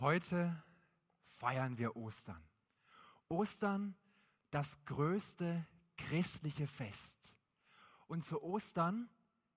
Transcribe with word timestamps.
Heute 0.00 0.62
feiern 1.38 1.76
wir 1.76 1.96
Ostern. 1.96 2.40
Ostern, 3.28 3.96
das 4.52 4.84
größte 4.84 5.66
christliche 5.96 6.68
Fest. 6.68 7.18
Und 8.06 8.24
zu 8.24 8.40
Ostern, 8.40 9.10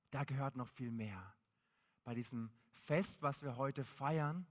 da 0.09 0.23
gehört 0.23 0.55
noch 0.55 0.67
viel 0.67 0.89
mehr. 0.89 1.35
Bei 2.03 2.15
diesem 2.15 2.51
Fest, 2.71 3.21
was 3.21 3.43
wir 3.43 3.55
heute 3.57 3.85
feiern, 3.85 4.47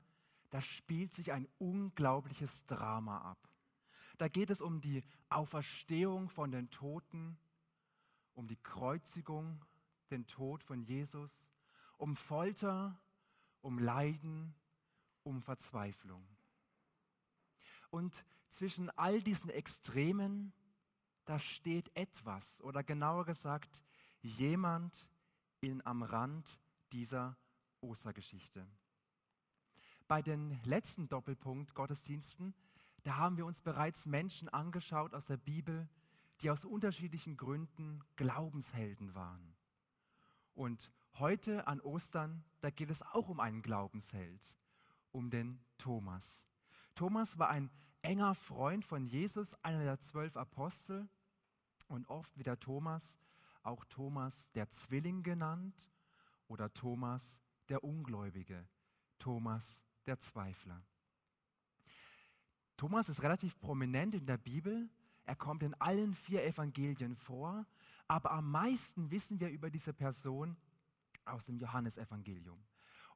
da 0.50 0.60
spielt 0.60 1.12
sich 1.12 1.32
ein 1.32 1.48
unglaubliches 1.58 2.64
Drama 2.66 3.22
ab. 3.22 3.48
Da 4.16 4.28
geht 4.28 4.50
es 4.50 4.62
um 4.62 4.80
die 4.80 5.02
Auferstehung 5.28 6.28
von 6.28 6.52
den 6.52 6.70
Toten, 6.70 7.36
um 8.34 8.46
die 8.46 8.62
Kreuzigung, 8.62 9.64
den 10.12 10.24
Tod 10.28 10.62
von 10.62 10.82
Jesus, 10.84 11.48
um 11.96 12.14
Folter, 12.14 12.96
um 13.60 13.80
Leiden, 13.80 14.54
um 15.30 15.40
Verzweiflung. 15.40 16.26
Und 17.90 18.24
zwischen 18.48 18.90
all 18.90 19.22
diesen 19.22 19.48
Extremen, 19.48 20.52
da 21.24 21.38
steht 21.38 21.94
etwas 21.96 22.60
oder 22.62 22.82
genauer 22.82 23.24
gesagt 23.24 23.82
jemand 24.22 25.08
in, 25.60 25.86
am 25.86 26.02
Rand 26.02 26.58
dieser 26.92 27.36
Ostergeschichte. 27.80 28.66
Bei 30.08 30.20
den 30.20 30.60
letzten 30.64 31.08
Doppelpunkt 31.08 31.74
Gottesdiensten, 31.74 32.52
da 33.04 33.16
haben 33.16 33.36
wir 33.36 33.46
uns 33.46 33.60
bereits 33.60 34.06
Menschen 34.06 34.48
angeschaut 34.48 35.14
aus 35.14 35.26
der 35.26 35.36
Bibel, 35.36 35.88
die 36.40 36.50
aus 36.50 36.64
unterschiedlichen 36.64 37.36
Gründen 37.36 38.02
Glaubenshelden 38.16 39.14
waren. 39.14 39.54
Und 40.54 40.90
heute 41.14 41.68
an 41.68 41.80
Ostern, 41.80 42.42
da 42.60 42.70
geht 42.70 42.90
es 42.90 43.02
auch 43.02 43.28
um 43.28 43.38
einen 43.38 43.62
Glaubensheld 43.62 44.42
um 45.12 45.30
den 45.30 45.60
Thomas. 45.78 46.46
Thomas 46.94 47.38
war 47.38 47.50
ein 47.50 47.70
enger 48.02 48.34
Freund 48.34 48.84
von 48.84 49.06
Jesus, 49.06 49.54
einer 49.62 49.84
der 49.84 50.00
zwölf 50.00 50.36
Apostel 50.36 51.08
und 51.88 52.08
oft 52.08 52.36
wird 52.36 52.46
der 52.46 52.60
Thomas 52.60 53.16
auch 53.62 53.84
Thomas 53.86 54.50
der 54.52 54.70
Zwilling 54.70 55.22
genannt 55.22 55.74
oder 56.48 56.72
Thomas 56.72 57.40
der 57.68 57.84
Ungläubige, 57.84 58.66
Thomas 59.18 59.82
der 60.06 60.18
Zweifler. 60.18 60.82
Thomas 62.76 63.08
ist 63.08 63.22
relativ 63.22 63.58
prominent 63.60 64.14
in 64.14 64.24
der 64.24 64.38
Bibel. 64.38 64.88
Er 65.24 65.36
kommt 65.36 65.62
in 65.62 65.74
allen 65.74 66.14
vier 66.14 66.44
Evangelien 66.44 67.14
vor, 67.14 67.66
aber 68.08 68.32
am 68.32 68.50
meisten 68.50 69.10
wissen 69.10 69.38
wir 69.38 69.50
über 69.50 69.70
diese 69.70 69.92
Person 69.92 70.56
aus 71.24 71.44
dem 71.44 71.58
Johannesevangelium. 71.58 72.58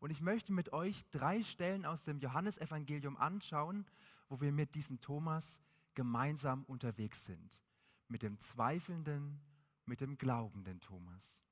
Und 0.00 0.11
ich 0.11 0.20
möchte 0.20 0.53
mit 0.53 0.73
euch 0.73 1.05
drei 1.11 1.42
Stellen 1.42 1.87
aus 1.87 2.05
dem 2.05 2.19
Johannesevangelium 2.19 3.17
anschauen, 3.17 3.87
wo 4.28 4.41
wir 4.41 4.53
mit 4.53 4.75
diesem 4.75 5.01
Thomas 5.01 5.61
gemeinsam 5.95 6.64
unterwegs 6.64 7.25
sind. 7.25 7.61
Mit 8.09 8.23
dem 8.23 8.39
zweifelnden, 8.39 9.41
mit 9.86 10.01
dem 10.01 10.19
glaubenden 10.19 10.81
Thomas. 10.81 11.42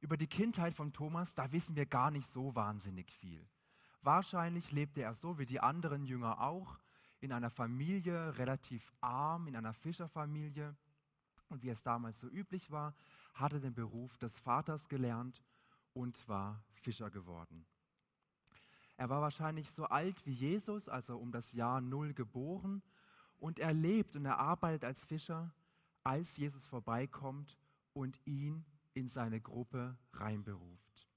Über 0.00 0.16
die 0.16 0.26
Kindheit 0.26 0.74
von 0.74 0.92
Thomas, 0.92 1.34
da 1.34 1.52
wissen 1.52 1.76
wir 1.76 1.84
gar 1.84 2.10
nicht 2.10 2.28
so 2.28 2.54
wahnsinnig 2.54 3.12
viel. 3.12 3.46
Wahrscheinlich 4.02 4.72
lebte 4.72 5.02
er 5.02 5.14
so 5.14 5.38
wie 5.38 5.44
die 5.44 5.60
anderen 5.60 6.04
Jünger 6.06 6.40
auch 6.40 6.78
in 7.20 7.32
einer 7.32 7.50
Familie, 7.50 8.38
relativ 8.38 8.92
arm, 9.00 9.46
in 9.46 9.56
einer 9.56 9.74
Fischerfamilie 9.74 10.74
und 11.50 11.62
wie 11.62 11.68
es 11.68 11.82
damals 11.82 12.20
so 12.20 12.28
üblich 12.28 12.70
war, 12.70 12.94
hat 13.34 13.52
er 13.52 13.60
den 13.60 13.74
Beruf 13.74 14.16
des 14.18 14.38
Vaters 14.38 14.88
gelernt 14.88 15.42
und 15.92 16.28
war 16.28 16.62
Fischer 16.72 17.10
geworden. 17.10 17.66
Er 18.96 19.08
war 19.08 19.22
wahrscheinlich 19.22 19.70
so 19.70 19.86
alt 19.86 20.24
wie 20.26 20.32
Jesus, 20.32 20.88
also 20.88 21.16
um 21.16 21.32
das 21.32 21.52
Jahr 21.52 21.80
Null 21.80 22.12
geboren, 22.14 22.82
und 23.38 23.58
er 23.58 23.72
lebt 23.72 24.16
und 24.16 24.26
er 24.26 24.38
arbeitet 24.38 24.84
als 24.84 25.04
Fischer, 25.04 25.54
als 26.04 26.36
Jesus 26.36 26.66
vorbeikommt 26.66 27.56
und 27.94 28.20
ihn 28.26 28.64
in 28.92 29.08
seine 29.08 29.40
Gruppe 29.40 29.96
reinberuft. 30.12 31.08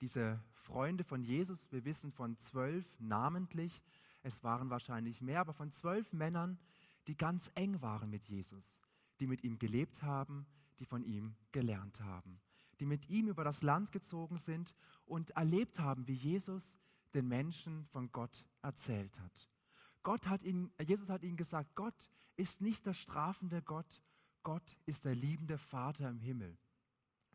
Diese 0.00 0.42
Freunde 0.54 1.04
von 1.04 1.22
Jesus, 1.22 1.70
wir 1.70 1.84
wissen 1.84 2.10
von 2.10 2.36
zwölf 2.38 2.84
namentlich, 2.98 3.80
es 4.22 4.42
waren 4.42 4.70
wahrscheinlich 4.70 5.20
mehr, 5.20 5.40
aber 5.40 5.52
von 5.52 5.70
zwölf 5.72 6.12
Männern, 6.12 6.58
die 7.06 7.16
ganz 7.16 7.50
eng 7.54 7.80
waren 7.80 8.10
mit 8.10 8.24
Jesus, 8.24 8.82
die 9.18 9.26
mit 9.26 9.44
ihm 9.44 9.58
gelebt 9.58 10.02
haben, 10.02 10.46
die 10.78 10.84
von 10.86 11.04
ihm 11.04 11.34
gelernt 11.52 12.00
haben, 12.00 12.40
die 12.80 12.86
mit 12.86 13.08
ihm 13.08 13.28
über 13.28 13.44
das 13.44 13.62
Land 13.62 13.92
gezogen 13.92 14.38
sind 14.38 14.74
und 15.04 15.30
erlebt 15.30 15.78
haben, 15.78 16.06
wie 16.06 16.14
Jesus 16.14 16.78
den 17.14 17.28
Menschen 17.28 17.84
von 17.86 18.10
Gott 18.12 18.44
erzählt 18.62 19.18
hat. 19.18 19.50
Gott 20.02 20.28
hat 20.28 20.42
ihn, 20.42 20.72
Jesus 20.80 21.10
hat 21.10 21.22
ihnen 21.22 21.36
gesagt, 21.36 21.74
Gott 21.74 22.10
ist 22.36 22.60
nicht 22.60 22.86
der 22.86 22.94
strafende 22.94 23.60
Gott, 23.62 24.02
Gott 24.42 24.78
ist 24.86 25.04
der 25.04 25.14
liebende 25.14 25.58
Vater 25.58 26.08
im 26.08 26.20
Himmel, 26.20 26.56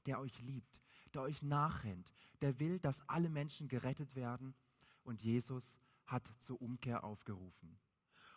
der 0.08 0.20
euch 0.20 0.42
liebt, 0.42 0.82
der 1.14 1.22
euch 1.22 1.44
nachrennt, 1.44 2.12
der 2.42 2.60
will, 2.60 2.80
dass 2.80 3.08
alle 3.08 3.30
Menschen 3.30 3.68
gerettet 3.68 4.16
werden. 4.16 4.56
Und 5.04 5.22
Jesus 5.22 5.78
hat 6.06 6.28
zur 6.40 6.60
Umkehr 6.62 7.04
aufgerufen. 7.04 7.78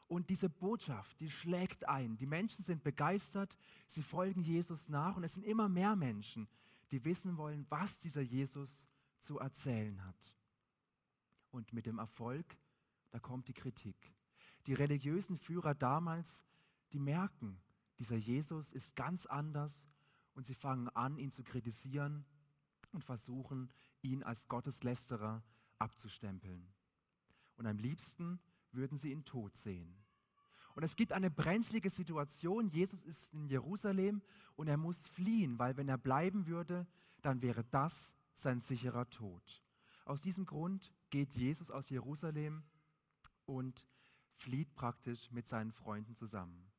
Und 0.09 0.31
diese 0.31 0.49
Botschaft, 0.49 1.21
die 1.21 1.31
schlägt 1.31 1.87
ein. 1.87 2.17
Die 2.17 2.27
Menschen 2.27 2.65
sind 2.65 2.83
begeistert, 2.83 3.57
sie 3.87 4.03
folgen 4.03 4.43
Jesus 4.43 4.89
nach 4.89 5.17
und 5.17 5.25
es 5.25 5.35
sind 5.35 5.45
immer 5.45 5.69
mehr 5.69 5.95
Menschen, 5.97 6.49
die 6.91 7.05
wissen 7.05 7.37
wollen, 7.37 7.67
was 7.69 7.99
dieser 7.99 8.23
Jesus 8.23 8.87
zu 9.21 9.39
erzählen 9.39 10.03
hat. 10.05 10.35
Und 11.51 11.75
mit 11.75 11.85
dem 11.85 11.99
Erfolg, 11.99 12.57
da 13.11 13.19
kommt 13.19 13.49
die 13.49 13.55
Kritik. 13.55 13.97
Die 14.67 14.75
religiösen 14.75 15.37
Führer 15.37 15.75
damals, 15.75 16.43
die 16.93 16.99
merken, 16.99 17.61
dieser 17.99 18.17
Jesus 18.17 18.73
ist 18.73 18.97
ganz 18.97 19.27
anders 19.27 19.89
und 20.35 20.47
sie 20.47 20.55
fangen 20.55 20.89
an, 20.91 21.19
ihn 21.19 21.33
zu 21.33 21.43
kritisieren 21.43 22.25
und 22.93 23.05
versuchen, 23.05 23.71
ihn 24.01 24.23
als 24.23 24.49
Gotteslästerer 24.49 25.43
abzustempeln. 25.79 26.73
Und 27.57 27.67
am 27.67 27.77
liebsten 27.77 28.41
würden 28.78 28.97
sie 28.97 29.12
ihn 29.12 29.25
tot 29.25 29.56
sehen. 29.56 29.94
Und 30.75 30.84
es 30.84 30.94
gibt 30.94 31.12
eine 31.12 31.31
brenzlige 31.31 31.91
Situation. 31.91 32.69
Jesus 32.69 33.03
ist 33.03 33.34
in 33.34 33.49
Jerusalem 33.49 34.22
und 34.55 34.69
er 34.69 34.77
muss 34.77 35.09
fliehen, 35.09 35.59
weil 35.59 35.77
wenn 35.77 35.89
er 35.89 35.99
bleiben 35.99 36.47
würde, 36.47 36.87
dann 37.21 37.43
wäre 37.43 37.65
das 37.65 38.15
sein 38.34 38.61
sicherer 38.61 39.11
Tod. 39.11 39.62
Aus 40.05 40.22
diesem 40.22 40.47
Grund 40.47 40.94
geht 41.11 41.34
Jesus 41.34 41.71
aus 41.71 41.91
Jerusalem 41.91 42.62
und 43.44 43.89
flieht 44.37 44.72
praktisch 44.77 45.31
mit 45.33 45.49
seinen 45.49 45.72
Freunden 45.72 46.15
zusammen. 46.15 46.71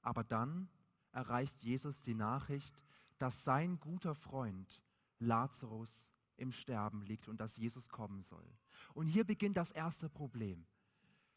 Aber 0.00 0.24
dann 0.24 0.70
erreicht 1.12 1.62
Jesus 1.62 2.02
die 2.02 2.14
Nachricht, 2.14 2.80
dass 3.18 3.44
sein 3.44 3.78
guter 3.78 4.14
Freund 4.14 4.82
Lazarus 5.18 6.14
im 6.36 6.50
Sterben 6.50 7.02
liegt 7.02 7.28
und 7.28 7.40
dass 7.40 7.56
Jesus 7.58 7.90
kommen 7.90 8.22
soll. 8.22 8.46
Und 8.94 9.06
hier 9.06 9.24
beginnt 9.24 9.56
das 9.56 9.70
erste 9.70 10.08
Problem 10.08 10.66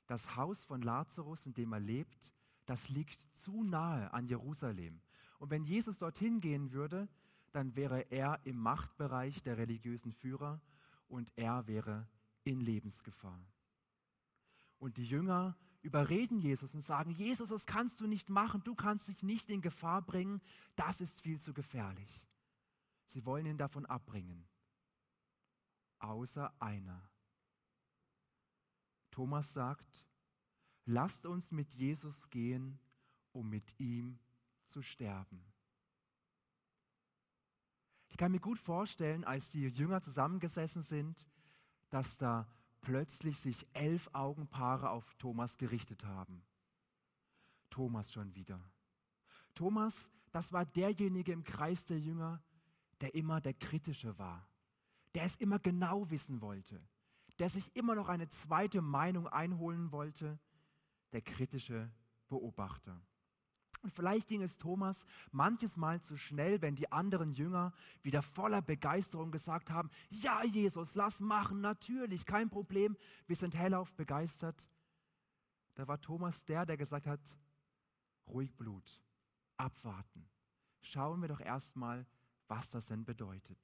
das 0.10 0.36
Haus 0.36 0.64
von 0.64 0.82
Lazarus, 0.82 1.46
in 1.46 1.54
dem 1.54 1.72
er 1.72 1.80
lebt, 1.80 2.34
das 2.66 2.90
liegt 2.90 3.20
zu 3.36 3.64
nahe 3.64 4.12
an 4.12 4.26
Jerusalem. 4.26 5.02
Und 5.38 5.52
wenn 5.52 5.64
Jesus 5.64 6.00
dorthin 6.00 6.40
gehen 6.40 6.72
würde, 6.72 7.08
dann 7.52 7.76
wäre 7.76 8.02
er 8.12 8.40
im 8.44 8.58
Machtbereich 8.58 9.44
der 9.44 9.58
religiösen 9.58 10.12
Führer 10.12 10.60
und 11.08 11.32
er 11.36 11.68
wäre 11.68 12.08
in 12.44 12.60
Lebensgefahr. 12.60 13.40
Und 14.80 14.98
die 14.98 15.06
Jünger 15.06 15.56
überreden 15.84 16.40
Jesus 16.40 16.74
und 16.74 16.82
sagen, 16.82 17.12
Jesus, 17.12 17.50
das 17.50 17.68
kannst 17.68 18.00
du 18.00 18.08
nicht 18.08 18.30
machen, 18.30 18.64
du 18.64 18.74
kannst 18.74 19.10
dich 19.10 19.22
nicht 19.22 19.50
in 19.50 19.62
Gefahr 19.62 20.02
bringen, 20.02 20.42
das 20.76 21.02
ist 21.02 21.22
viel 21.22 21.40
zu 21.40 21.54
gefährlich. 21.54 22.28
Sie 23.06 23.26
wollen 23.26 23.46
ihn 23.46 23.58
davon 23.58 23.86
abbringen. 23.86 24.48
Außer 26.00 26.52
einer. 26.60 27.10
Thomas 29.12 29.54
sagt, 29.54 30.06
lasst 30.86 31.26
uns 31.26 31.52
mit 31.52 31.74
Jesus 31.74 32.30
gehen, 32.30 32.80
um 33.32 33.50
mit 33.50 33.80
ihm 33.80 34.20
zu 34.68 34.82
sterben. 34.82 35.44
Ich 38.10 38.18
kann 38.18 38.32
mir 38.32 38.40
gut 38.40 38.60
vorstellen, 38.60 39.24
als 39.24 39.50
die 39.50 39.68
Jünger 39.68 40.02
zusammengesessen 40.02 40.82
sind, 40.82 41.28
dass 41.90 42.18
da 42.18 42.48
plötzlich 42.82 43.40
sich 43.40 43.68
elf 43.74 44.10
Augenpaare 44.14 44.90
auf 44.90 45.14
Thomas 45.16 45.58
gerichtet 45.58 46.04
haben. 46.04 46.44
Thomas 47.70 48.12
schon 48.12 48.34
wieder. 48.36 48.60
Thomas, 49.56 50.10
das 50.32 50.52
war 50.52 50.66
derjenige 50.66 51.32
im 51.32 51.44
Kreis 51.44 51.86
der 51.86 52.00
Jünger, 52.00 52.42
der 53.02 53.14
immer 53.16 53.42
der 53.42 53.54
Kritische 53.54 54.18
war, 54.18 54.48
der 55.14 55.24
es 55.24 55.36
immer 55.38 55.60
genau 55.60 56.10
wissen 56.10 56.42
wollte, 56.42 56.82
der 57.40 57.50
sich 57.50 57.76
immer 57.76 57.96
noch 57.96 58.10
eine 58.10 58.30
zweite 58.30 58.82
Meinung 58.82 59.28
einholen 59.28 59.92
wollte, 59.92 60.40
der 61.12 61.22
kritische 61.22 61.92
Beobachter. 62.28 63.02
Und 63.82 63.94
vielleicht 63.94 64.28
ging 64.28 64.42
es 64.42 64.58
Thomas 64.58 65.06
manches 65.32 65.78
Mal 65.78 66.02
zu 66.02 66.18
schnell, 66.18 66.62
wenn 66.62 66.76
die 66.76 66.92
anderen 66.92 67.32
Jünger 67.32 67.72
wieder 68.02 68.22
voller 68.22 68.62
Begeisterung 68.62 69.32
gesagt 69.32 69.70
haben, 69.70 69.90
ja 70.10 70.44
Jesus, 70.44 70.96
lass 70.96 71.22
machen, 71.22 71.62
natürlich, 71.62 72.26
kein 72.26 72.50
Problem, 72.50 72.98
wir 73.26 73.38
sind 73.38 73.56
hellauf 73.56 73.94
begeistert. 73.94 74.62
Da 75.76 75.88
war 75.88 76.02
Thomas 76.02 76.44
der, 76.44 76.66
der 76.66 76.76
gesagt 76.76 77.08
hat, 77.08 77.22
ruhig 78.28 78.54
Blut, 78.58 79.02
abwarten. 79.56 80.30
Schauen 80.82 81.22
wir 81.22 81.30
doch 81.30 81.40
erstmal, 81.40 82.06
was 82.50 82.70
das 82.70 82.88
denn 82.88 83.06
bedeutet. 83.06 83.60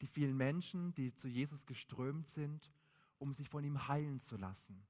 Die 0.00 0.06
vielen 0.06 0.36
Menschen, 0.36 0.92
die 0.94 1.14
zu 1.14 1.28
Jesus 1.28 1.66
geströmt 1.66 2.28
sind, 2.28 2.72
um 3.18 3.32
sich 3.32 3.48
von 3.48 3.64
ihm 3.64 3.88
heilen 3.88 4.20
zu 4.20 4.36
lassen 4.36 4.86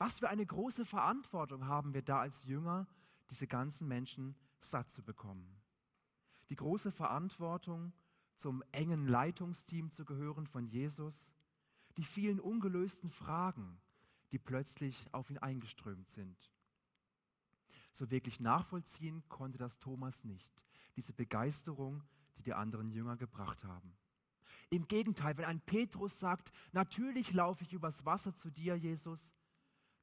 was 0.00 0.18
für 0.18 0.30
eine 0.30 0.46
große 0.46 0.86
Verantwortung 0.86 1.66
haben 1.66 1.92
wir 1.92 2.00
da 2.00 2.20
als 2.20 2.44
Jünger, 2.44 2.88
diese 3.28 3.46
ganzen 3.46 3.86
Menschen 3.86 4.34
satt 4.58 4.90
zu 4.90 5.02
bekommen. 5.02 5.60
Die 6.48 6.56
große 6.56 6.90
Verantwortung, 6.90 7.92
zum 8.34 8.64
engen 8.72 9.06
Leitungsteam 9.06 9.90
zu 9.90 10.06
gehören 10.06 10.46
von 10.46 10.66
Jesus, 10.66 11.30
die 11.98 12.04
vielen 12.04 12.40
ungelösten 12.40 13.10
Fragen, 13.10 13.78
die 14.32 14.38
plötzlich 14.38 15.06
auf 15.12 15.28
ihn 15.28 15.36
eingeströmt 15.36 16.08
sind. 16.08 16.50
So 17.92 18.10
wirklich 18.10 18.40
nachvollziehen 18.40 19.22
konnte 19.28 19.58
das 19.58 19.78
Thomas 19.80 20.24
nicht, 20.24 20.62
diese 20.96 21.12
Begeisterung, 21.12 22.02
die 22.40 22.50
die 22.50 22.54
anderen 22.54 22.90
Jünger 22.90 23.16
gebracht 23.16 23.64
haben. 23.64 23.94
Im 24.70 24.88
Gegenteil, 24.88 25.36
wenn 25.36 25.44
ein 25.44 25.60
Petrus 25.60 26.18
sagt, 26.18 26.52
natürlich 26.72 27.32
laufe 27.32 27.64
ich 27.64 27.72
übers 27.72 28.04
Wasser 28.06 28.34
zu 28.34 28.50
dir, 28.50 28.76
Jesus, 28.76 29.34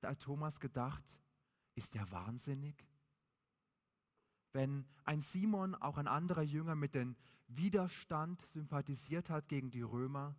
da 0.02 0.10
hat 0.10 0.20
Thomas 0.20 0.60
gedacht, 0.60 1.04
ist 1.76 1.96
der 1.96 2.12
wahnsinnig? 2.12 2.86
Wenn 4.54 4.86
ein 5.04 5.22
Simon, 5.22 5.74
auch 5.76 5.98
ein 5.98 6.08
anderer 6.08 6.42
Jünger, 6.44 6.76
mit 6.76 6.96
dem 6.96 7.16
Widerstand 7.48 8.46
sympathisiert 8.46 9.30
hat 9.30 9.48
gegen 9.48 9.72
die 9.72 9.82
Römer, 9.82 10.36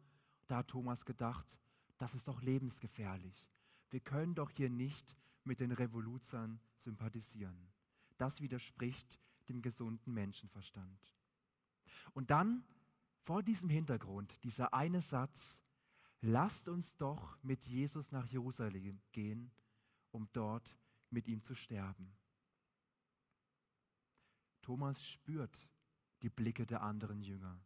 da 0.47 0.59
hat 0.59 0.69
Thomas 0.69 1.05
gedacht, 1.05 1.59
das 1.97 2.15
ist 2.15 2.29
doch 2.29 2.43
lebensgefährlich. 2.43 3.47
Wir 3.91 4.01
können 4.01 4.35
doch 4.35 4.51
hier 4.51 4.71
nicht 4.71 5.17
mit 5.45 5.61
den 5.61 5.73
Revoluzern 5.73 6.61
sympathisieren. 6.77 7.73
Das 8.19 8.41
widerspricht 8.41 9.19
dem 9.49 9.63
gesunden 9.63 10.13
Menschenverstand. 10.13 11.18
Und 12.15 12.31
dann 12.31 12.65
vor 13.23 13.43
diesem 13.43 13.69
Hintergrund 13.69 14.43
dieser 14.43 14.73
eine 14.73 15.01
Satz, 15.01 15.61
lasst 16.21 16.69
uns 16.69 16.97
doch 16.97 17.37
mit 17.43 17.65
Jesus 17.65 18.11
nach 18.11 18.27
Jerusalem 18.27 19.01
gehen, 19.13 19.51
um 20.11 20.29
dort 20.33 20.77
mit 21.11 21.29
ihm 21.29 21.43
zu 21.43 21.55
sterben. 21.55 22.17
Thomas 24.63 25.03
spürt 25.03 25.69
die 26.23 26.29
Blicke 26.29 26.67
der 26.67 26.83
anderen 26.83 27.23
Jünger, 27.23 27.59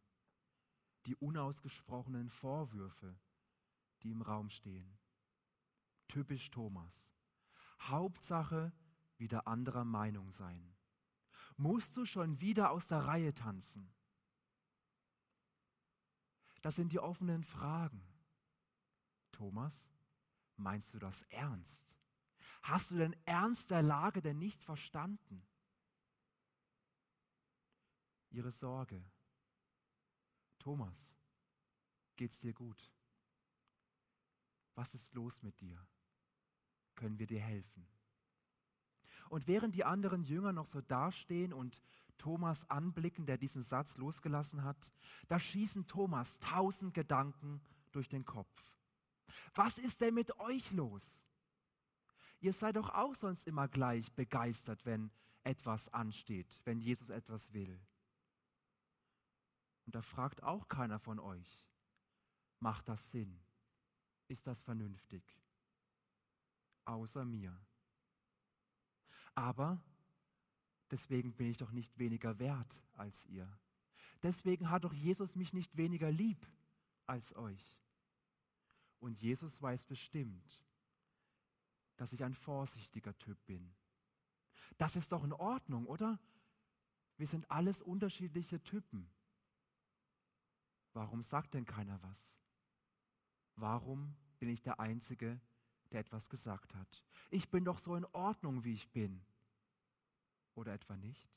die 1.07 1.17
unausgesprochenen 1.17 2.29
Vorwürfe, 2.29 3.17
die 4.03 4.11
im 4.11 4.23
Raum 4.23 4.51
stehen. 4.51 4.99
Typisch 6.09 6.51
Thomas. 6.51 7.11
Hauptsache 7.81 8.73
wieder 9.17 9.47
anderer 9.47 9.85
Meinung 9.85 10.31
sein. 10.31 10.75
Musst 11.57 11.97
du 11.97 12.05
schon 12.05 12.41
wieder 12.41 12.71
aus 12.71 12.87
der 12.87 13.07
Reihe 13.07 13.35
tanzen? 13.35 13.93
Das 16.63 16.77
sind 16.77 16.93
die 16.93 17.01
offenen 17.01 17.43
Fragen. 17.43 18.03
Thomas, 19.33 19.91
meinst 20.57 20.95
du 20.95 20.99
das 20.99 21.23
ernst? 21.23 21.85
Hast 22.63 22.93
du 22.93 22.97
den 22.97 23.17
Ernst 23.25 23.71
der 23.71 23.83
Lage 23.83 24.23
denn 24.23 24.39
nicht 24.39 24.63
verstanden? 24.63 25.45
Ihre 28.31 28.53
Sorge. 28.53 29.05
Thomas, 30.59 31.17
geht's 32.17 32.39
dir 32.39 32.53
gut? 32.53 32.91
Was 34.77 34.95
ist 34.95 35.13
los 35.13 35.43
mit 35.43 35.61
dir? 35.61 35.85
Können 36.95 37.19
wir 37.19 37.27
dir 37.27 37.41
helfen? 37.41 37.87
Und 39.29 39.49
während 39.49 39.75
die 39.75 39.85
anderen 39.85 40.23
Jünger 40.23 40.53
noch 40.53 40.67
so 40.67 40.81
dastehen 40.81 41.53
und 41.53 41.83
Thomas 42.19 42.69
anblicken, 42.71 43.27
der 43.27 43.39
diesen 43.39 43.63
Satz 43.63 43.97
losgelassen 43.97 44.63
hat, 44.63 44.93
da 45.29 45.39
schießen 45.39 45.87
Thomas 45.87 46.39
tausend 46.39 46.95
Gedanken 46.95 47.61
durch 47.91 48.09
den 48.09 48.25
Kopf. 48.25 48.77
Was 49.55 49.79
ist 49.79 50.01
denn 50.01 50.15
mit 50.15 50.39
euch 50.39 50.71
los? 50.73 51.21
Ihr 52.41 52.53
seid 52.53 52.77
doch 52.77 52.91
auch 52.91 53.15
sonst 53.15 53.47
immer 53.47 53.69
gleich 53.69 54.13
begeistert, 54.13 54.85
wenn 54.85 55.11
etwas 55.45 55.89
ansteht, 55.89 56.61
wenn 56.65 56.81
Jesus 56.81 57.09
etwas 57.09 57.53
will. 57.53 57.81
Und 59.87 59.95
da 59.95 60.03
fragt 60.03 60.43
auch 60.43 60.69
keiner 60.69 60.99
von 60.99 61.19
euch, 61.19 61.61
macht 62.61 62.89
das 62.89 63.11
Sinn? 63.11 63.41
Ist 64.29 64.47
das 64.47 64.63
vernünftig? 64.63 65.23
Außer 66.85 67.25
mir. 67.25 67.57
Aber 69.35 69.81
deswegen 70.93 71.33
bin 71.33 71.49
ich 71.49 71.57
doch 71.57 71.73
nicht 71.73 71.99
weniger 71.99 72.39
wert 72.39 72.81
als 72.93 73.27
ihr. 73.27 73.49
Deswegen 74.23 74.71
hat 74.71 74.85
doch 74.85 74.93
Jesus 74.93 75.35
mich 75.35 75.53
nicht 75.53 75.77
weniger 75.77 76.13
lieb 76.13 76.47
als 77.07 77.35
euch. 77.35 77.81
Und 79.01 79.19
Jesus 79.19 79.61
weiß 79.61 79.85
bestimmt, 79.85 80.63
dass 81.97 82.13
ich 82.13 82.23
ein 82.23 82.35
vorsichtiger 82.35 83.17
Typ 83.19 83.45
bin. 83.47 83.75
Das 84.79 84.95
ist 84.95 85.11
doch 85.11 85.25
in 85.25 85.33
Ordnung, 85.33 85.87
oder? 85.87 86.21
Wir 87.17 87.27
sind 87.27 87.51
alles 87.51 87.83
unterschiedliche 87.83 88.63
Typen. 88.63 89.11
Warum 90.93 91.23
sagt 91.23 91.55
denn 91.55 91.65
keiner 91.65 92.01
was? 92.03 92.37
Warum 93.57 94.15
bin 94.39 94.51
ich 94.51 94.63
der 94.63 94.79
Einzige, 94.79 95.41
der 95.91 96.01
etwas 96.01 96.29
gesagt 96.29 96.75
hat? 96.75 97.05
Ich 97.31 97.49
bin 97.51 97.65
doch 97.65 97.79
so 97.79 97.97
in 97.97 98.05
Ordnung, 98.13 98.63
wie 98.65 98.75
ich 98.75 98.89
bin. 98.91 99.25
Oder 100.55 100.75
etwa 100.75 100.97
nicht? 100.97 101.31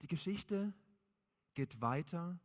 Die 0.00 0.06
Geschichte 0.06 0.72
geht 1.54 1.80
weiter 1.80 2.38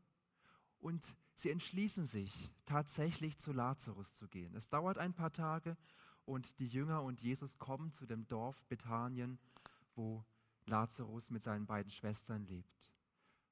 und 0.80 1.06
sie 1.36 1.50
entschließen 1.50 2.06
sich 2.06 2.50
tatsächlich 2.66 3.38
zu 3.38 3.52
Lazarus 3.52 4.14
zu 4.14 4.28
gehen. 4.28 4.56
Es 4.56 4.70
dauert 4.70 4.98
ein 4.98 5.14
paar 5.14 5.34
Tage 5.34 5.76
und 6.26 6.60
die 6.60 6.68
Jünger 6.68 7.04
und 7.04 7.22
Jesus 7.22 7.58
kommen 7.58 7.92
zu 7.92 8.06
dem 8.06 8.28
Dorf 8.28 8.64
Bethanien, 8.68 9.40
wo 9.96 10.24
Lazarus 10.66 11.32
mit 11.32 11.44
seinen 11.44 11.66
beiden 11.66 11.92
Schwestern 11.92 12.46
lebt. 12.46 12.94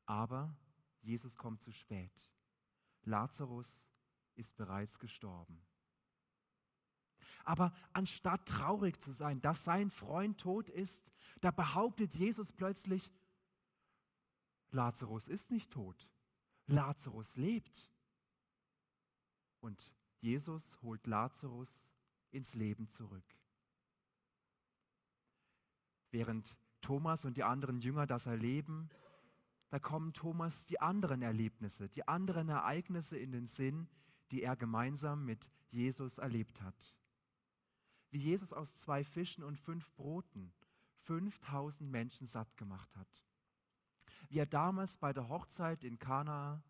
Aber 0.05 0.55
Jesus 1.01 1.35
kommt 1.35 1.61
zu 1.61 1.71
spät. 1.71 2.13
Lazarus 3.03 3.83
ist 4.35 4.55
bereits 4.55 4.99
gestorben. 4.99 5.66
Aber 7.43 7.73
anstatt 7.93 8.45
traurig 8.45 8.99
zu 8.99 9.11
sein, 9.11 9.41
dass 9.41 9.63
sein 9.63 9.89
Freund 9.89 10.39
tot 10.39 10.69
ist, 10.69 11.11
da 11.41 11.51
behauptet 11.51 12.15
Jesus 12.15 12.51
plötzlich, 12.51 13.11
Lazarus 14.71 15.27
ist 15.27 15.51
nicht 15.51 15.71
tot. 15.71 16.09
Lazarus 16.67 17.35
lebt. 17.35 17.89
Und 19.59 19.93
Jesus 20.19 20.77
holt 20.81 21.05
Lazarus 21.07 21.89
ins 22.31 22.53
Leben 22.53 22.87
zurück. 22.89 23.23
Während 26.11 26.55
Thomas 26.81 27.25
und 27.25 27.37
die 27.37 27.43
anderen 27.43 27.79
Jünger 27.79 28.07
das 28.07 28.27
erleben, 28.27 28.89
da 29.69 29.79
kommen 29.79 30.13
Thomas 30.13 30.65
die 30.65 30.79
anderen 30.79 31.21
Erlebnisse, 31.21 31.89
die 31.89 32.07
anderen 32.07 32.49
Ereignisse 32.49 33.17
in 33.17 33.31
den 33.31 33.47
Sinn, 33.47 33.89
die 34.31 34.41
er 34.41 34.55
gemeinsam 34.55 35.25
mit 35.25 35.51
Jesus 35.69 36.17
erlebt 36.17 36.61
hat. 36.61 36.96
Wie 38.17 38.23
Jesus 38.23 38.51
aus 38.51 38.75
zwei 38.75 39.03
Fischen 39.03 39.43
und 39.43 39.59
fünf 39.59 39.91
Broten 39.95 40.51
5000 41.03 41.89
Menschen 41.89 42.27
satt 42.27 42.57
gemacht 42.57 42.95
hat 42.95 43.07
wie 44.29 44.39
er 44.39 44.45
damals 44.45 44.97
bei 44.97 45.13
der 45.13 45.29
Hochzeit 45.29 45.83
in 45.83 45.99
Kana 45.99 46.61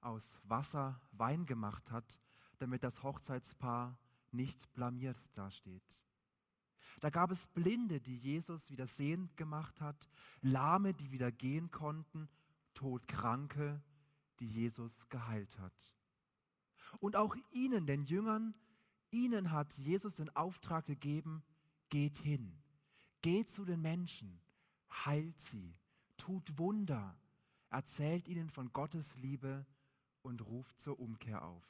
aus 0.00 0.38
Wasser 0.44 1.00
Wein 1.12 1.46
gemacht 1.46 1.90
hat, 1.90 2.18
damit 2.58 2.82
das 2.82 3.02
Hochzeitspaar 3.02 3.98
nicht 4.30 4.72
blamiert 4.74 5.18
dasteht. 5.34 5.98
Da 7.00 7.10
gab 7.10 7.30
es 7.30 7.46
Blinde, 7.46 8.00
die 8.00 8.16
Jesus 8.16 8.70
wieder 8.70 8.86
sehend 8.86 9.36
gemacht 9.36 9.80
hat, 9.80 10.08
Lahme, 10.40 10.94
die 10.94 11.10
wieder 11.10 11.32
gehen 11.32 11.70
konnten, 11.70 12.28
Todkranke, 12.74 13.82
die 14.38 14.46
Jesus 14.46 15.08
geheilt 15.08 15.58
hat. 15.58 15.94
Und 16.98 17.16
auch 17.16 17.36
ihnen, 17.52 17.86
den 17.86 18.04
Jüngern, 18.04 18.54
ihnen 19.10 19.50
hat 19.50 19.74
Jesus 19.74 20.16
den 20.16 20.34
Auftrag 20.36 20.86
gegeben, 20.86 21.42
geht 21.88 22.18
hin, 22.18 22.58
geht 23.22 23.50
zu 23.50 23.64
den 23.64 23.80
Menschen, 23.80 24.40
heilt 25.04 25.40
sie, 25.40 25.74
tut 26.16 26.58
Wunder, 26.58 27.16
erzählt 27.70 28.28
ihnen 28.28 28.50
von 28.50 28.72
Gottes 28.72 29.16
Liebe 29.16 29.66
und 30.22 30.46
ruft 30.46 30.78
zur 30.78 30.98
Umkehr 30.98 31.42
auf. 31.42 31.64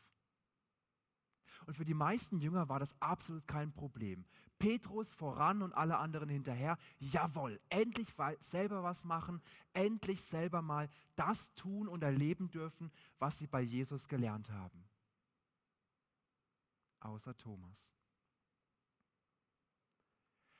Und 1.66 1.76
für 1.76 1.84
die 1.84 1.94
meisten 1.94 2.38
Jünger 2.38 2.68
war 2.68 2.78
das 2.78 2.94
absolut 3.00 3.46
kein 3.46 3.72
Problem. 3.72 4.24
Petrus 4.58 5.12
voran 5.12 5.62
und 5.62 5.72
alle 5.72 5.98
anderen 5.98 6.28
hinterher. 6.28 6.78
Jawohl, 6.98 7.60
endlich 7.68 8.08
selber 8.40 8.82
was 8.82 9.04
machen, 9.04 9.42
endlich 9.72 10.22
selber 10.22 10.62
mal 10.62 10.88
das 11.16 11.52
tun 11.54 11.88
und 11.88 12.02
erleben 12.02 12.50
dürfen, 12.50 12.90
was 13.18 13.38
sie 13.38 13.46
bei 13.46 13.60
Jesus 13.60 14.08
gelernt 14.08 14.50
haben. 14.50 14.89
Außer 17.00 17.36
Thomas. 17.36 17.90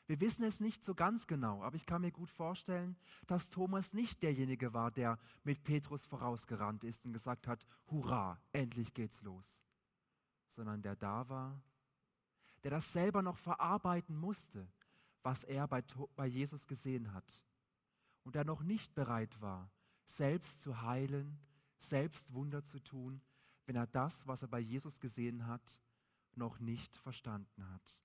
Wir 0.07 0.21
wissen 0.21 0.43
es 0.43 0.59
nicht 0.59 0.83
so 0.83 0.95
ganz 0.95 1.29
genau, 1.29 1.63
aber 1.63 1.77
ich 1.77 1.87
kann 1.87 2.03
mir 2.03 2.11
gut 2.11 2.31
vorstellen, 2.31 2.97
dass 3.29 3.49
Thomas 3.49 3.93
nicht 3.93 4.23
derjenige 4.25 4.75
war, 4.75 4.91
der 4.91 5.19
mit 5.45 5.63
Petrus 5.63 6.05
vorausgerannt 6.05 6.83
ist 6.83 7.05
und 7.05 7.13
gesagt 7.13 7.47
hat, 7.47 7.65
hurra, 7.91 8.41
endlich 8.53 8.93
geht's 8.93 9.23
los 9.23 9.63
sondern 10.61 10.83
der 10.83 10.97
da 10.97 11.27
war, 11.31 11.63
der 12.65 12.71
das 12.71 12.93
selber 12.93 13.23
noch 13.23 13.39
verarbeiten 13.39 14.15
musste, 14.15 14.69
was 15.23 15.43
er 15.45 15.67
bei, 15.67 15.83
bei 16.17 16.27
Jesus 16.27 16.67
gesehen 16.67 17.15
hat 17.15 17.43
und 18.25 18.35
der 18.35 18.45
noch 18.45 18.63
nicht 18.63 18.95
bereit 18.95 19.41
war, 19.41 19.71
selbst 20.05 20.61
zu 20.61 20.83
heilen, 20.83 21.39
selbst 21.79 22.35
Wunder 22.35 22.63
zu 22.63 22.79
tun, 22.79 23.23
wenn 23.65 23.77
er 23.77 23.87
das, 23.87 24.27
was 24.27 24.43
er 24.43 24.49
bei 24.49 24.61
Jesus 24.61 25.01
gesehen 25.01 25.47
hat, 25.47 25.63
noch 26.41 26.59
nicht 26.59 26.97
verstanden 26.97 27.69
hat. 27.71 28.03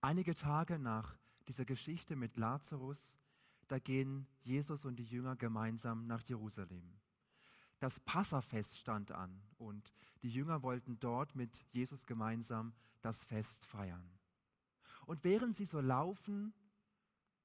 Einige 0.00 0.36
Tage 0.36 0.78
nach 0.78 1.18
dieser 1.48 1.64
Geschichte 1.64 2.14
mit 2.14 2.36
Lazarus, 2.36 3.18
da 3.66 3.78
gehen 3.78 4.28
Jesus 4.42 4.84
und 4.84 4.96
die 4.96 5.04
Jünger 5.04 5.34
gemeinsam 5.34 6.06
nach 6.06 6.22
Jerusalem 6.22 7.00
das 7.84 8.00
Passafest 8.00 8.78
stand 8.78 9.12
an 9.12 9.42
und 9.58 9.92
die 10.22 10.30
Jünger 10.30 10.62
wollten 10.62 10.98
dort 11.00 11.34
mit 11.34 11.54
Jesus 11.70 12.06
gemeinsam 12.06 12.72
das 13.02 13.22
Fest 13.24 13.66
feiern. 13.66 14.18
Und 15.04 15.22
während 15.22 15.54
sie 15.54 15.66
so 15.66 15.80
laufen, 15.80 16.54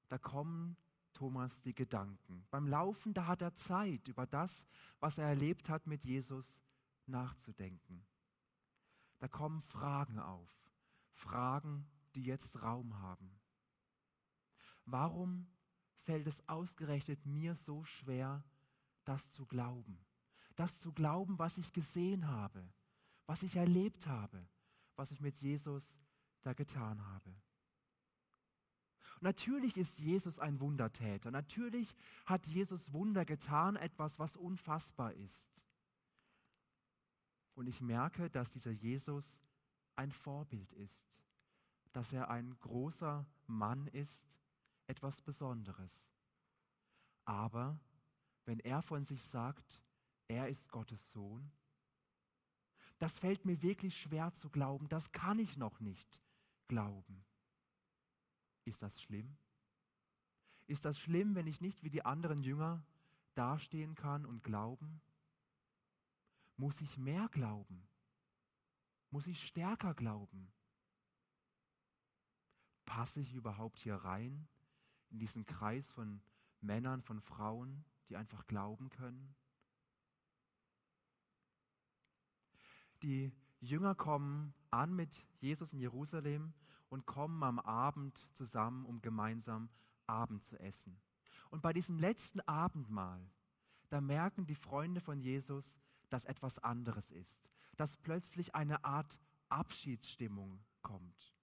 da 0.07 0.17
kommen 0.17 0.77
Thomas 1.11 1.61
die 1.61 1.75
Gedanken. 1.75 2.47
Beim 2.51 2.67
Laufen, 2.67 3.13
da 3.13 3.27
hat 3.27 3.41
er 3.41 3.53
Zeit, 3.55 4.07
über 4.07 4.25
das, 4.25 4.65
was 5.01 5.17
er 5.17 5.27
erlebt 5.27 5.67
hat 5.67 5.87
mit 5.87 6.05
Jesus, 6.05 6.61
nachzudenken. 7.09 8.05
Da 9.19 9.27
kommen 9.27 9.61
Fragen 9.61 10.19
auf, 10.19 10.49
Fragen, 11.13 11.87
die 12.15 12.23
jetzt 12.23 12.61
Raum 12.61 12.99
haben. 12.99 13.39
Warum 14.85 15.47
fällt 16.03 16.27
es 16.27 16.47
ausgerechnet 16.47 17.25
mir 17.25 17.55
so 17.55 17.83
schwer, 17.83 18.43
das 19.03 19.29
zu 19.29 19.45
glauben? 19.45 20.05
das 20.59 20.77
zu 20.77 20.91
glauben, 20.91 21.39
was 21.39 21.57
ich 21.57 21.71
gesehen 21.71 22.27
habe, 22.27 22.67
was 23.25 23.43
ich 23.43 23.55
erlebt 23.55 24.07
habe, 24.07 24.45
was 24.97 25.09
ich 25.09 25.21
mit 25.21 25.39
Jesus 25.39 25.97
da 26.41 26.51
getan 26.51 27.05
habe. 27.07 27.33
Natürlich 29.21 29.77
ist 29.77 29.99
Jesus 29.99 30.37
ein 30.37 30.59
Wundertäter. 30.59 31.31
Natürlich 31.31 31.95
hat 32.25 32.45
Jesus 32.47 32.91
Wunder 32.91 33.23
getan, 33.23 33.77
etwas, 33.77 34.19
was 34.19 34.35
unfassbar 34.35 35.13
ist. 35.13 35.47
Und 37.59 37.67
ich 37.67 37.81
merke, 37.81 38.29
dass 38.29 38.51
dieser 38.51 38.71
Jesus 38.71 39.41
ein 39.97 40.13
Vorbild 40.13 40.71
ist, 40.71 41.11
dass 41.91 42.13
er 42.13 42.29
ein 42.29 42.57
großer 42.61 43.25
Mann 43.47 43.87
ist, 43.87 44.25
etwas 44.87 45.21
Besonderes. 45.21 46.07
Aber 47.25 47.77
wenn 48.45 48.61
er 48.61 48.81
von 48.81 49.03
sich 49.03 49.21
sagt, 49.21 49.81
er 50.29 50.47
ist 50.47 50.71
Gottes 50.71 51.11
Sohn? 51.11 51.51
Das 52.97 53.19
fällt 53.19 53.43
mir 53.43 53.61
wirklich 53.61 53.99
schwer 53.99 54.33
zu 54.35 54.49
glauben. 54.49 54.87
Das 54.87 55.11
kann 55.11 55.37
ich 55.37 55.57
noch 55.57 55.81
nicht 55.81 56.17
glauben. 56.69 57.25
Ist 58.63 58.81
das 58.81 59.01
schlimm? 59.01 59.35
Ist 60.67 60.85
das 60.85 60.97
schlimm, 60.97 61.35
wenn 61.35 61.47
ich 61.47 61.59
nicht 61.59 61.83
wie 61.83 61.89
die 61.89 62.05
anderen 62.05 62.41
Jünger 62.41 62.85
dastehen 63.33 63.95
kann 63.95 64.25
und 64.25 64.45
glauben? 64.45 65.01
Muss 66.59 66.81
ich 66.81 66.97
mehr 66.97 67.29
glauben? 67.29 67.87
Muss 69.11 69.27
ich 69.27 69.47
stärker 69.47 69.93
glauben? 69.93 70.51
Passe 72.83 73.21
ich 73.21 73.33
überhaupt 73.33 73.79
hier 73.79 73.95
rein 73.95 74.45
in 75.09 75.19
diesen 75.19 75.45
Kreis 75.45 75.89
von 75.89 76.21
Männern, 76.59 77.01
von 77.01 77.21
Frauen, 77.21 77.85
die 78.09 78.17
einfach 78.17 78.45
glauben 78.45 78.89
können? 78.89 79.33
Die 83.03 83.31
Jünger 83.61 83.95
kommen 83.95 84.53
an 84.69 84.93
mit 84.93 85.25
Jesus 85.39 85.71
in 85.71 85.79
Jerusalem 85.79 86.53
und 86.89 87.05
kommen 87.05 87.41
am 87.41 87.59
Abend 87.59 88.27
zusammen, 88.33 88.85
um 88.85 89.01
gemeinsam 89.01 89.69
Abend 90.07 90.43
zu 90.43 90.59
essen. 90.59 90.99
Und 91.51 91.61
bei 91.61 91.71
diesem 91.71 91.99
letzten 91.99 92.41
Abendmahl, 92.41 93.31
da 93.89 94.01
merken 94.01 94.45
die 94.45 94.55
Freunde 94.55 95.01
von 95.01 95.19
Jesus, 95.19 95.77
dass 96.09 96.25
etwas 96.25 96.59
anderes 96.59 97.11
ist, 97.11 97.49
dass 97.75 97.97
plötzlich 97.97 98.55
eine 98.55 98.83
Art 98.83 99.19
Abschiedsstimmung 99.49 100.63
kommt, 100.81 101.35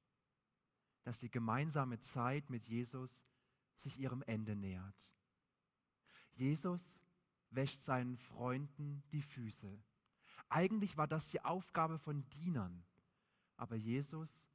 dass 1.05 1.21
die 1.21 1.31
gemeinsame 1.31 2.01
Zeit 2.01 2.51
mit 2.51 2.65
Jesus 2.65 3.27
sich 3.75 3.99
ihrem 3.99 4.23
Ende 4.23 4.57
nähert. 4.57 5.13
Jesus 6.33 7.01
wäscht 7.51 7.83
seinen 7.83 8.17
Freunden 8.17 9.03
die 9.13 9.23
Füße 9.23 9.79
eigentlich 10.49 10.97
war 10.97 11.07
das 11.07 11.29
die 11.29 11.41
Aufgabe 11.45 11.99
von 11.99 12.29
Dienern. 12.31 12.85
Aber 13.57 13.77
Jesus 13.77 14.49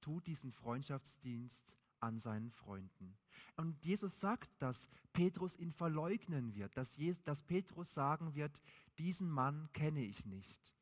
tut 0.00 0.26
diesen 0.26 0.52
Freundschaftsdienst 0.52 1.72
an 2.00 2.18
seinen 2.18 2.50
Freunden. 2.50 3.16
Und 3.56 3.84
Jesus 3.84 4.20
sagt, 4.20 4.50
dass 4.60 4.88
Petrus 5.12 5.56
ihn 5.56 5.72
verleugnen 5.72 6.54
wird, 6.54 6.76
dass, 6.76 6.96
Jesus, 6.96 7.22
dass 7.22 7.42
Petrus 7.42 7.92
sagen 7.92 8.34
wird, 8.34 8.62
diesen 8.98 9.30
Mann 9.30 9.70
kenne 9.72 10.00
ich 10.00 10.24
nicht. 10.24 10.74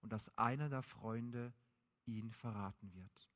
Und 0.00 0.12
dass 0.12 0.36
einer 0.38 0.68
der 0.68 0.82
Freunde 0.82 1.52
ihn 2.04 2.32
verraten 2.32 2.94
wird. 2.94 3.30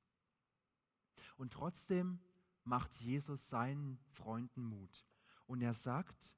Und 1.36 1.52
trotzdem 1.52 2.20
macht 2.64 2.94
Jesus 3.00 3.48
seinen 3.48 3.98
Freunden 4.12 4.62
Mut. 4.62 5.06
Und 5.46 5.62
er 5.62 5.74
sagt, 5.74 6.34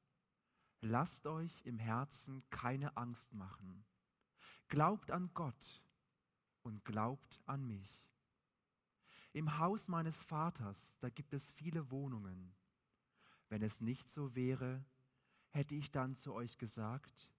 lasst 0.80 1.26
euch 1.26 1.62
im 1.64 1.78
Herzen 1.78 2.42
keine 2.50 2.96
Angst 2.96 3.34
machen. 3.34 3.84
Glaubt 4.68 5.10
an 5.10 5.30
Gott 5.34 5.82
und 6.62 6.84
glaubt 6.84 7.40
an 7.46 7.66
mich. 7.66 8.02
Im 9.34 9.58
Haus 9.58 9.88
meines 9.88 10.22
Vaters, 10.22 10.98
da 11.00 11.08
gibt 11.08 11.32
es 11.32 11.50
viele 11.52 11.90
Wohnungen. 11.90 12.54
Wenn 13.48 13.62
es 13.62 13.80
nicht 13.80 14.10
so 14.10 14.34
wäre, 14.34 14.84
hätte 15.48 15.74
ich 15.74 15.90
dann 15.90 16.16
zu 16.16 16.34
euch 16.34 16.58
gesagt, 16.58 17.30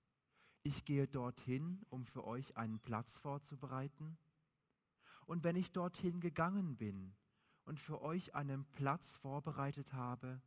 ich 0.63 0.85
gehe 0.85 1.07
dorthin, 1.07 1.85
um 1.89 2.05
für 2.05 2.25
euch 2.25 2.57
einen 2.57 2.79
Platz 2.79 3.17
vorzubereiten? 3.17 4.17
Und 5.27 5.43
wenn 5.43 5.55
ich 5.55 5.71
dorthin 5.71 6.19
gegangen 6.19 6.77
bin 6.77 7.13
und 7.63 7.79
für 7.79 8.01
euch 8.01 8.33
einen 8.33 8.65
Platz 8.71 9.15
vorbereitet 9.17 9.93
habe, 9.93 10.41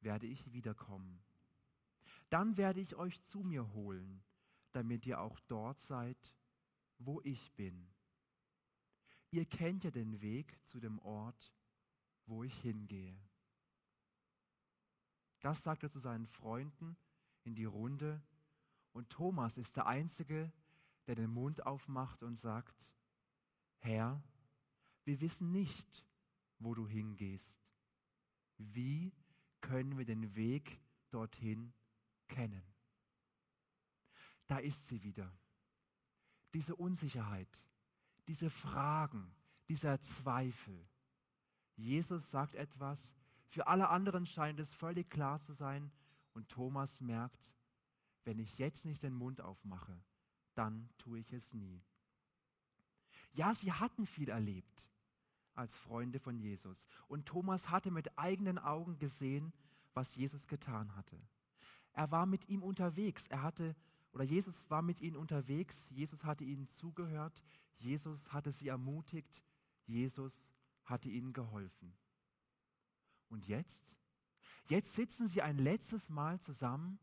werde 0.00 0.26
ich 0.26 0.52
wiederkommen. 0.52 1.22
Dann 2.28 2.58
werde 2.58 2.80
ich 2.80 2.96
euch 2.96 3.22
zu 3.22 3.40
mir 3.40 3.72
holen, 3.72 4.22
damit 4.72 5.06
ihr 5.06 5.20
auch 5.20 5.40
dort 5.40 5.80
seid, 5.80 6.34
wo 6.98 7.20
ich 7.22 7.50
bin. 7.54 7.88
Ihr 9.30 9.44
kennt 9.46 9.84
ja 9.84 9.90
den 9.90 10.20
Weg 10.20 10.58
zu 10.66 10.80
dem 10.80 10.98
Ort, 11.00 11.52
wo 12.26 12.42
ich 12.42 12.54
hingehe. 12.60 13.16
Das 15.40 15.62
sagt 15.62 15.82
er 15.82 15.90
zu 15.90 15.98
seinen 15.98 16.26
Freunden 16.26 16.96
in 17.44 17.54
die 17.54 17.64
Runde 17.64 18.22
und 18.92 19.08
Thomas 19.10 19.56
ist 19.56 19.76
der 19.76 19.86
Einzige, 19.86 20.52
der 21.06 21.14
den 21.14 21.30
Mund 21.30 21.64
aufmacht 21.64 22.22
und 22.22 22.36
sagt, 22.36 22.84
Herr, 23.78 24.22
wir 25.04 25.20
wissen 25.20 25.50
nicht, 25.52 26.04
wo 26.58 26.74
du 26.74 26.86
hingehst. 26.86 27.58
Wie 28.58 29.12
können 29.60 29.96
wir 29.96 30.04
den 30.04 30.34
Weg 30.34 30.80
dorthin 31.10 31.72
kennen? 32.28 32.70
da 34.50 34.58
ist 34.58 34.88
sie 34.88 35.00
wieder. 35.04 35.32
Diese 36.54 36.74
Unsicherheit, 36.74 37.62
diese 38.30 38.48
Fragen, 38.48 39.34
dieser 39.68 40.00
Zweifel. 40.00 40.86
Jesus 41.74 42.30
sagt 42.30 42.54
etwas, 42.54 43.12
für 43.48 43.66
alle 43.66 43.88
anderen 43.88 44.24
scheint 44.24 44.60
es 44.60 44.72
völlig 44.72 45.10
klar 45.10 45.40
zu 45.40 45.52
sein 45.52 45.90
und 46.32 46.48
Thomas 46.48 47.00
merkt, 47.00 47.52
wenn 48.22 48.38
ich 48.38 48.56
jetzt 48.56 48.84
nicht 48.84 49.02
den 49.02 49.14
Mund 49.14 49.40
aufmache, 49.40 50.00
dann 50.54 50.88
tue 50.96 51.18
ich 51.18 51.32
es 51.32 51.52
nie. 51.54 51.82
Ja, 53.32 53.52
sie 53.52 53.72
hatten 53.72 54.06
viel 54.06 54.28
erlebt 54.28 54.86
als 55.54 55.76
Freunde 55.76 56.20
von 56.20 56.38
Jesus 56.38 56.86
und 57.08 57.26
Thomas 57.26 57.68
hatte 57.68 57.90
mit 57.90 58.16
eigenen 58.16 58.60
Augen 58.60 59.00
gesehen, 59.00 59.52
was 59.92 60.14
Jesus 60.14 60.46
getan 60.46 60.94
hatte. 60.94 61.20
Er 61.94 62.12
war 62.12 62.26
mit 62.26 62.48
ihm 62.48 62.62
unterwegs, 62.62 63.26
er 63.26 63.42
hatte 63.42 63.74
oder 64.12 64.22
Jesus 64.22 64.70
war 64.70 64.82
mit 64.82 65.00
ihnen 65.00 65.16
unterwegs, 65.16 65.90
Jesus 65.90 66.22
hatte 66.22 66.44
ihnen 66.44 66.68
zugehört, 66.68 67.42
Jesus 67.80 68.32
hatte 68.32 68.52
sie 68.52 68.68
ermutigt, 68.68 69.42
Jesus 69.86 70.52
hatte 70.84 71.08
ihnen 71.08 71.32
geholfen. 71.32 71.96
Und 73.28 73.48
jetzt? 73.48 73.84
Jetzt 74.68 74.94
sitzen 74.94 75.26
sie 75.26 75.42
ein 75.42 75.58
letztes 75.58 76.08
Mal 76.08 76.38
zusammen 76.40 76.98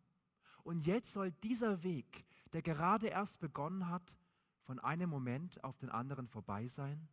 und 0.64 0.86
jetzt 0.86 1.14
soll 1.14 1.32
dieser 1.32 1.84
Weg, 1.84 2.26
der 2.54 2.62
gerade 2.62 3.08
erst 3.08 3.40
begonnen 3.40 3.88
hat, 3.88 4.18
von 4.62 4.80
einem 4.80 5.10
Moment 5.10 5.64
auf 5.64 5.78
den 5.78 5.90
anderen 5.90 6.28
vorbei 6.28 6.68
sein? 6.68 7.08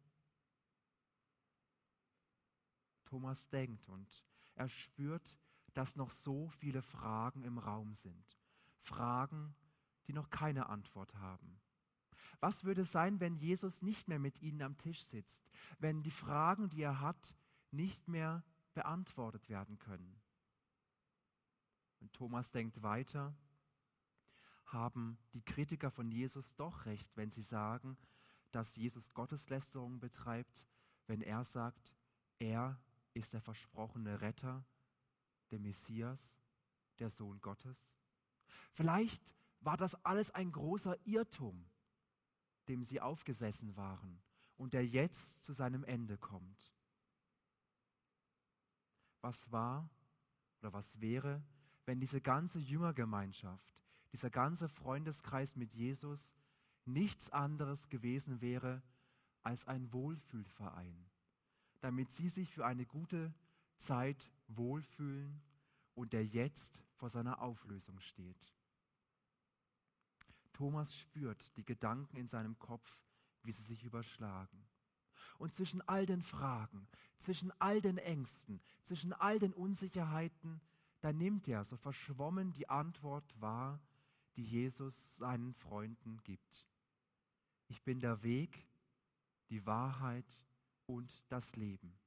Thomas 3.05 3.49
denkt 3.49 3.89
und 3.89 4.25
er 4.57 4.69
spürt, 4.69 5.39
dass 5.73 5.97
noch 5.97 6.11
so 6.11 6.49
viele 6.49 6.83
Fragen 6.83 7.43
im 7.45 7.59
Raum 7.59 7.95
sind. 7.95 8.39
Fragen, 8.81 9.55
die 10.07 10.13
noch 10.13 10.31
keine 10.31 10.69
Antwort 10.69 11.15
haben. 11.15 11.61
Was 12.45 12.65
würde 12.65 12.85
sein, 12.85 13.21
wenn 13.21 13.37
Jesus 13.37 13.81
nicht 13.81 14.07
mehr 14.07 14.19
mit 14.19 14.43
ihnen 14.43 14.61
am 14.61 14.77
Tisch 14.77 15.03
sitzt, 15.03 15.49
wenn 15.79 16.03
die 16.03 16.11
Fragen, 16.11 16.69
die 16.69 16.83
er 16.83 17.01
hat, 17.01 17.35
nicht 17.71 18.07
mehr 18.07 18.45
beantwortet 18.75 19.49
werden 19.49 19.79
können? 19.79 20.21
Und 22.01 22.13
Thomas 22.13 22.53
denkt 22.53 22.83
weiter, 22.83 23.35
haben 24.67 25.17
die 25.33 25.41
Kritiker 25.41 25.91
von 25.91 26.11
Jesus 26.11 26.55
doch 26.55 26.85
recht, 26.85 27.17
wenn 27.17 27.31
sie 27.31 27.43
sagen, 27.43 27.97
dass 28.51 28.77
Jesus 28.77 29.15
Gotteslästerung 29.15 29.99
betreibt, 29.99 30.67
wenn 31.07 31.23
er 31.23 31.45
sagt, 31.45 31.95
er 32.39 32.79
ist 33.15 33.33
der 33.33 33.41
versprochene 33.41 34.21
Retter, 34.21 34.67
der 35.51 35.61
Messias, 35.61 36.39
der 36.99 37.09
Sohn 37.09 37.41
Gottes? 37.41 37.91
Vielleicht 38.75 39.35
war 39.61 39.79
das 39.79 39.95
alles 40.05 40.31
ein 40.31 40.53
großer 40.53 40.99
Irrtum, 41.07 41.65
dem 42.69 42.83
sie 42.83 43.01
aufgesessen 43.01 43.77
waren 43.77 44.23
und 44.57 44.73
der 44.73 44.87
jetzt 44.87 45.43
zu 45.43 45.53
seinem 45.53 45.85
Ende 45.85 46.17
kommt. 46.17 46.73
Was 49.21 49.51
war 49.51 49.89
oder 50.61 50.73
was 50.73 51.01
wäre, 51.01 51.43
wenn 51.87 52.01
diese 52.01 52.21
ganze 52.21 52.59
Jüngergemeinschaft, 52.59 53.75
dieser 54.13 54.31
ganze 54.31 54.69
Freundeskreis 54.69 55.57
mit 55.57 55.75
Jesus 55.75 56.35
nichts 56.85 57.31
anderes 57.31 57.89
gewesen 57.89 58.41
wäre 58.41 58.83
als 59.43 59.67
ein 59.67 59.93
Wohlfühlverein, 59.93 61.11
damit 61.81 62.11
sie 62.13 62.29
sich 62.29 62.51
für 62.51 62.65
eine 62.65 62.87
gute 62.87 63.35
Zeit 63.77 64.31
wohlfühlen 64.49 65.43
und 65.95 66.13
der 66.13 66.25
jetzt 66.25 66.79
vor 66.95 67.11
seiner 67.11 67.41
Auflösung 67.41 68.01
steht. 68.01 68.54
Thomas 70.55 70.97
spürt 70.97 71.55
die 71.57 71.65
Gedanken 71.65 72.17
in 72.17 72.29
seinem 72.29 72.59
Kopf, 72.59 72.99
wie 73.43 73.53
sie 73.53 73.63
sich 73.63 73.85
überschlagen. 73.85 74.67
Und 75.37 75.53
zwischen 75.55 75.83
all 75.83 76.07
den 76.07 76.23
Fragen, 76.23 76.89
zwischen 77.19 77.53
all 77.61 77.83
den 77.83 77.99
Ängsten, 77.99 78.61
zwischen 78.85 79.13
all 79.13 79.39
den 79.39 79.53
Unsicherheiten, 79.53 80.61
da 81.01 81.13
nimmt 81.13 81.49
er 81.49 81.65
so 81.65 81.77
verschwommen 81.77 82.53
die 82.53 82.69
Antwort 82.69 83.39
wahr, 83.41 83.81
die 84.37 84.45
Jesus 84.45 85.17
seinen 85.17 85.53
Freunden 85.55 86.23
gibt. 86.23 86.67
Ich 87.69 87.83
bin 87.83 88.01
der 88.01 88.23
Weg, 88.23 88.67
die 89.51 89.67
Wahrheit 89.67 90.43
und 90.87 91.13
das 91.29 91.55
Leben. 91.57 91.99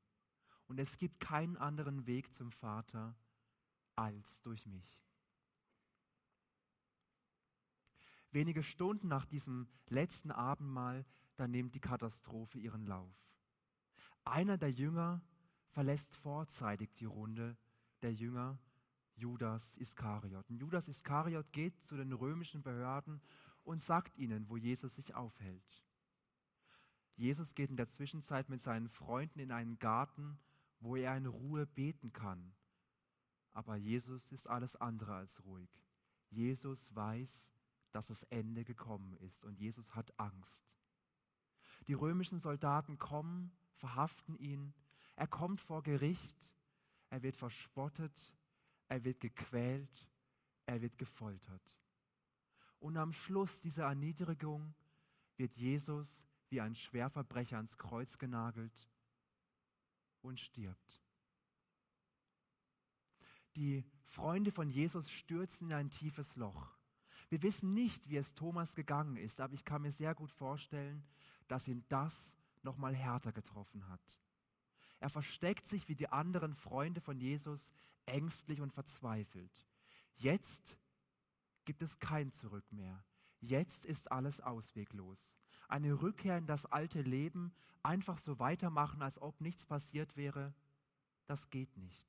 Und 0.67 0.79
es 0.79 0.97
gibt 0.97 1.19
keinen 1.19 1.57
anderen 1.57 2.07
Weg 2.07 2.33
zum 2.33 2.51
Vater 2.51 3.15
als 3.95 4.41
durch 4.41 4.65
mich. 4.65 5.06
Wenige 8.31 8.63
Stunden 8.63 9.07
nach 9.07 9.25
diesem 9.25 9.67
letzten 9.87 10.31
Abendmahl, 10.31 11.05
da 11.35 11.47
nimmt 11.47 11.75
die 11.75 11.79
Katastrophe 11.79 12.59
ihren 12.59 12.85
Lauf. 12.85 13.15
Einer 14.23 14.57
der 14.57 14.71
Jünger 14.71 15.21
verlässt 15.69 16.15
vorzeitig 16.15 16.93
die 16.95 17.05
Runde, 17.05 17.55
der 18.01 18.13
Jünger 18.13 18.59
Judas 19.15 19.77
Iskariot. 19.77 20.49
Und 20.49 20.57
Judas 20.57 20.87
Iskariot 20.87 21.51
geht 21.51 21.79
zu 21.85 21.97
den 21.97 22.13
römischen 22.13 22.61
Behörden 22.61 23.21
und 23.63 23.81
sagt 23.81 24.17
ihnen, 24.17 24.49
wo 24.49 24.57
Jesus 24.57 24.95
sich 24.95 25.15
aufhält. 25.15 25.83
Jesus 27.15 27.55
geht 27.55 27.71
in 27.71 27.77
der 27.77 27.87
Zwischenzeit 27.87 28.47
mit 28.47 28.61
seinen 28.61 28.89
Freunden 28.89 29.39
in 29.39 29.51
einen 29.51 29.79
Garten, 29.79 30.39
wo 30.79 30.95
er 30.95 31.17
in 31.17 31.25
Ruhe 31.25 31.65
beten 31.65 32.13
kann. 32.13 32.53
Aber 33.53 33.75
Jesus 33.75 34.31
ist 34.31 34.47
alles 34.47 34.75
andere 34.75 35.15
als 35.15 35.43
ruhig. 35.43 35.69
Jesus 36.29 36.93
weiß, 36.95 37.56
dass 37.97 38.07
das 38.07 38.21
Ende 38.25 38.63
gekommen 38.63 39.17
ist 39.21 39.43
und 39.43 39.57
Jesus 39.57 39.95
hat 39.95 40.13
Angst. 40.19 40.63
Die 41.87 41.93
römischen 41.93 42.39
Soldaten 42.39 42.99
kommen, 42.99 43.51
verhaften 43.73 44.37
ihn, 44.37 44.75
er 45.15 45.25
kommt 45.25 45.59
vor 45.59 45.81
Gericht, 45.81 46.53
er 47.09 47.23
wird 47.23 47.35
verspottet, 47.35 48.13
er 48.87 49.03
wird 49.03 49.19
gequält, 49.19 50.07
er 50.67 50.79
wird 50.79 50.99
gefoltert. 50.99 51.81
Und 52.77 52.97
am 52.97 53.13
Schluss 53.13 53.61
dieser 53.61 53.85
Erniedrigung 53.85 54.75
wird 55.37 55.57
Jesus 55.57 56.23
wie 56.49 56.61
ein 56.61 56.75
Schwerverbrecher 56.75 57.57
ans 57.57 57.79
Kreuz 57.79 58.19
genagelt 58.19 58.91
und 60.21 60.39
stirbt. 60.39 61.01
Die 63.55 63.83
Freunde 64.03 64.51
von 64.51 64.69
Jesus 64.69 65.09
stürzen 65.09 65.71
in 65.71 65.73
ein 65.73 65.89
tiefes 65.89 66.35
Loch. 66.35 66.76
Wir 67.29 67.43
wissen 67.43 67.73
nicht, 67.73 68.09
wie 68.09 68.17
es 68.17 68.33
Thomas 68.33 68.75
gegangen 68.75 69.17
ist, 69.17 69.41
aber 69.41 69.53
ich 69.53 69.65
kann 69.65 69.81
mir 69.81 69.91
sehr 69.91 70.15
gut 70.15 70.31
vorstellen, 70.31 71.03
dass 71.47 71.67
ihn 71.67 71.83
das 71.89 72.37
nochmal 72.63 72.95
härter 72.95 73.31
getroffen 73.31 73.87
hat. 73.89 74.01
Er 74.99 75.09
versteckt 75.09 75.67
sich 75.67 75.87
wie 75.89 75.95
die 75.95 76.09
anderen 76.09 76.55
Freunde 76.55 77.01
von 77.01 77.19
Jesus 77.19 77.71
ängstlich 78.05 78.61
und 78.61 78.73
verzweifelt. 78.73 79.51
Jetzt 80.15 80.77
gibt 81.65 81.81
es 81.81 81.99
kein 81.99 82.31
Zurück 82.31 82.65
mehr. 82.71 83.03
Jetzt 83.39 83.85
ist 83.85 84.11
alles 84.11 84.41
ausweglos. 84.41 85.37
Eine 85.67 86.01
Rückkehr 86.01 86.37
in 86.37 86.47
das 86.47 86.65
alte 86.65 87.01
Leben, 87.01 87.53
einfach 87.83 88.17
so 88.17 88.39
weitermachen, 88.39 89.01
als 89.01 89.21
ob 89.21 89.39
nichts 89.41 89.65
passiert 89.65 90.15
wäre, 90.15 90.53
das 91.27 91.49
geht 91.49 91.75
nicht. 91.77 92.06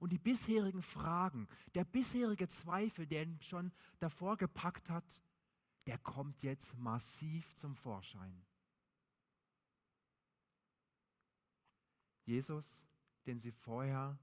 Und 0.00 0.10
die 0.10 0.18
bisherigen 0.18 0.82
Fragen, 0.82 1.46
der 1.74 1.84
bisherige 1.84 2.48
Zweifel, 2.48 3.06
der 3.06 3.22
ihn 3.22 3.40
schon 3.42 3.70
davor 4.00 4.36
gepackt 4.36 4.88
hat, 4.88 5.22
der 5.86 5.98
kommt 5.98 6.42
jetzt 6.42 6.76
massiv 6.78 7.54
zum 7.54 7.76
Vorschein. 7.76 8.42
Jesus, 12.24 12.86
den 13.26 13.38
sie 13.38 13.52
vorher 13.52 14.18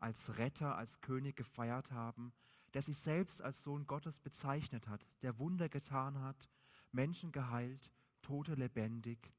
als 0.00 0.36
Retter, 0.38 0.76
als 0.76 1.00
König 1.00 1.36
gefeiert 1.36 1.92
haben, 1.92 2.32
der 2.74 2.82
sich 2.82 2.98
selbst 2.98 3.40
als 3.40 3.62
Sohn 3.62 3.86
Gottes 3.86 4.18
bezeichnet 4.18 4.88
hat, 4.88 5.06
der 5.22 5.38
Wunder 5.38 5.68
getan 5.68 6.20
hat, 6.20 6.50
Menschen 6.90 7.30
geheilt, 7.30 7.92
Tote 8.22 8.54
lebendig, 8.54 9.32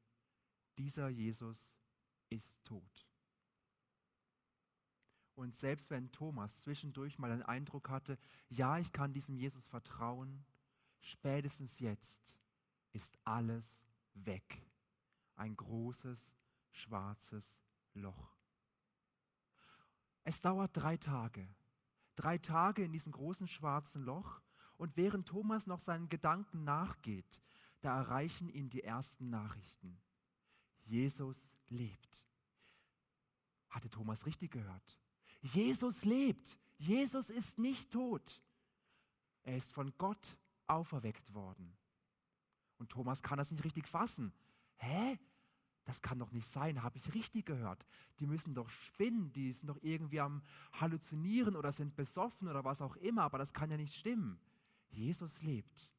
dieser 0.78 1.10
Jesus 1.10 1.76
ist 2.30 2.64
tot. 2.64 3.13
Und 5.36 5.56
selbst 5.56 5.90
wenn 5.90 6.12
Thomas 6.12 6.60
zwischendurch 6.62 7.18
mal 7.18 7.32
den 7.32 7.44
Eindruck 7.44 7.90
hatte, 7.90 8.18
ja, 8.50 8.78
ich 8.78 8.92
kann 8.92 9.14
diesem 9.14 9.36
Jesus 9.36 9.66
vertrauen, 9.66 10.46
spätestens 11.00 11.80
jetzt 11.80 12.22
ist 12.92 13.18
alles 13.24 13.84
weg. 14.14 14.62
Ein 15.36 15.58
großes, 15.58 16.36
schwarzes 16.72 17.60
Loch. 17.94 18.38
Es 20.24 20.42
dauert 20.42 20.78
drei 20.78 20.98
Tage. 20.98 21.48
Drei 22.16 22.38
Tage 22.38 22.84
in 22.84 22.92
diesem 22.92 23.12
großen 23.12 23.48
schwarzen 23.48 24.04
Loch. 24.04 24.42
Und 24.78 24.96
während 24.98 25.28
Thomas 25.28 25.66
noch 25.66 25.80
seinen 25.80 26.10
Gedanken 26.10 26.64
nachgeht, 26.64 27.42
da 27.82 27.98
erreichen 27.98 28.50
ihn 28.50 28.70
die 28.70 28.84
ersten 28.84 29.30
Nachrichten. 29.30 30.00
Jesus 30.86 31.56
lebt. 31.70 32.28
Hatte 33.70 33.90
Thomas 33.90 34.26
richtig 34.26 34.52
gehört? 34.52 35.03
Jesus 35.44 36.06
lebt. 36.06 36.58
Jesus 36.78 37.30
ist 37.30 37.60
nicht 37.60 37.92
tot. 37.92 38.42
Er 39.44 39.58
ist 39.58 39.72
von 39.74 39.94
Gott 39.98 40.38
auferweckt 40.68 41.34
worden. 41.34 41.76
Und 42.78 42.90
Thomas 42.90 43.22
kann 43.22 43.38
das 43.38 43.52
nicht 43.52 43.64
richtig 43.64 43.88
fassen. 43.88 44.34
Hä? 44.78 45.20
Das 45.86 46.02
kann 46.02 46.20
doch 46.20 46.32
nicht 46.32 46.48
sein, 46.48 46.82
habe 46.82 46.98
ich 46.98 47.14
richtig 47.14 47.46
gehört. 47.46 47.86
Die 48.20 48.26
müssen 48.26 48.56
doch 48.56 48.70
spinnen, 48.70 49.34
die 49.34 49.52
sind 49.52 49.68
doch 49.68 49.78
irgendwie 49.82 50.22
am 50.22 50.42
Halluzinieren 50.72 51.58
oder 51.58 51.74
sind 51.74 51.96
besoffen 51.96 52.48
oder 52.48 52.64
was 52.64 52.82
auch 52.82 52.96
immer, 52.96 53.24
aber 53.24 53.38
das 53.38 53.54
kann 53.54 53.70
ja 53.70 53.76
nicht 53.76 53.94
stimmen. 53.94 54.40
Jesus 54.90 55.42
lebt. 55.42 55.92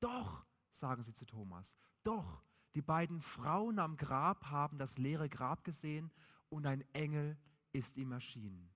Doch, 0.00 0.46
sagen 0.72 1.02
sie 1.02 1.12
zu 1.12 1.26
Thomas, 1.26 1.76
doch, 2.02 2.42
die 2.74 2.80
beiden 2.80 3.20
Frauen 3.20 3.78
am 3.78 3.98
Grab 3.98 4.46
haben 4.46 4.78
das 4.78 4.96
leere 4.96 5.28
Grab 5.28 5.64
gesehen 5.64 6.10
und 6.48 6.66
ein 6.66 6.82
Engel 6.94 7.36
ist 7.72 7.96
ihm 7.96 8.12
erschienen. 8.12 8.70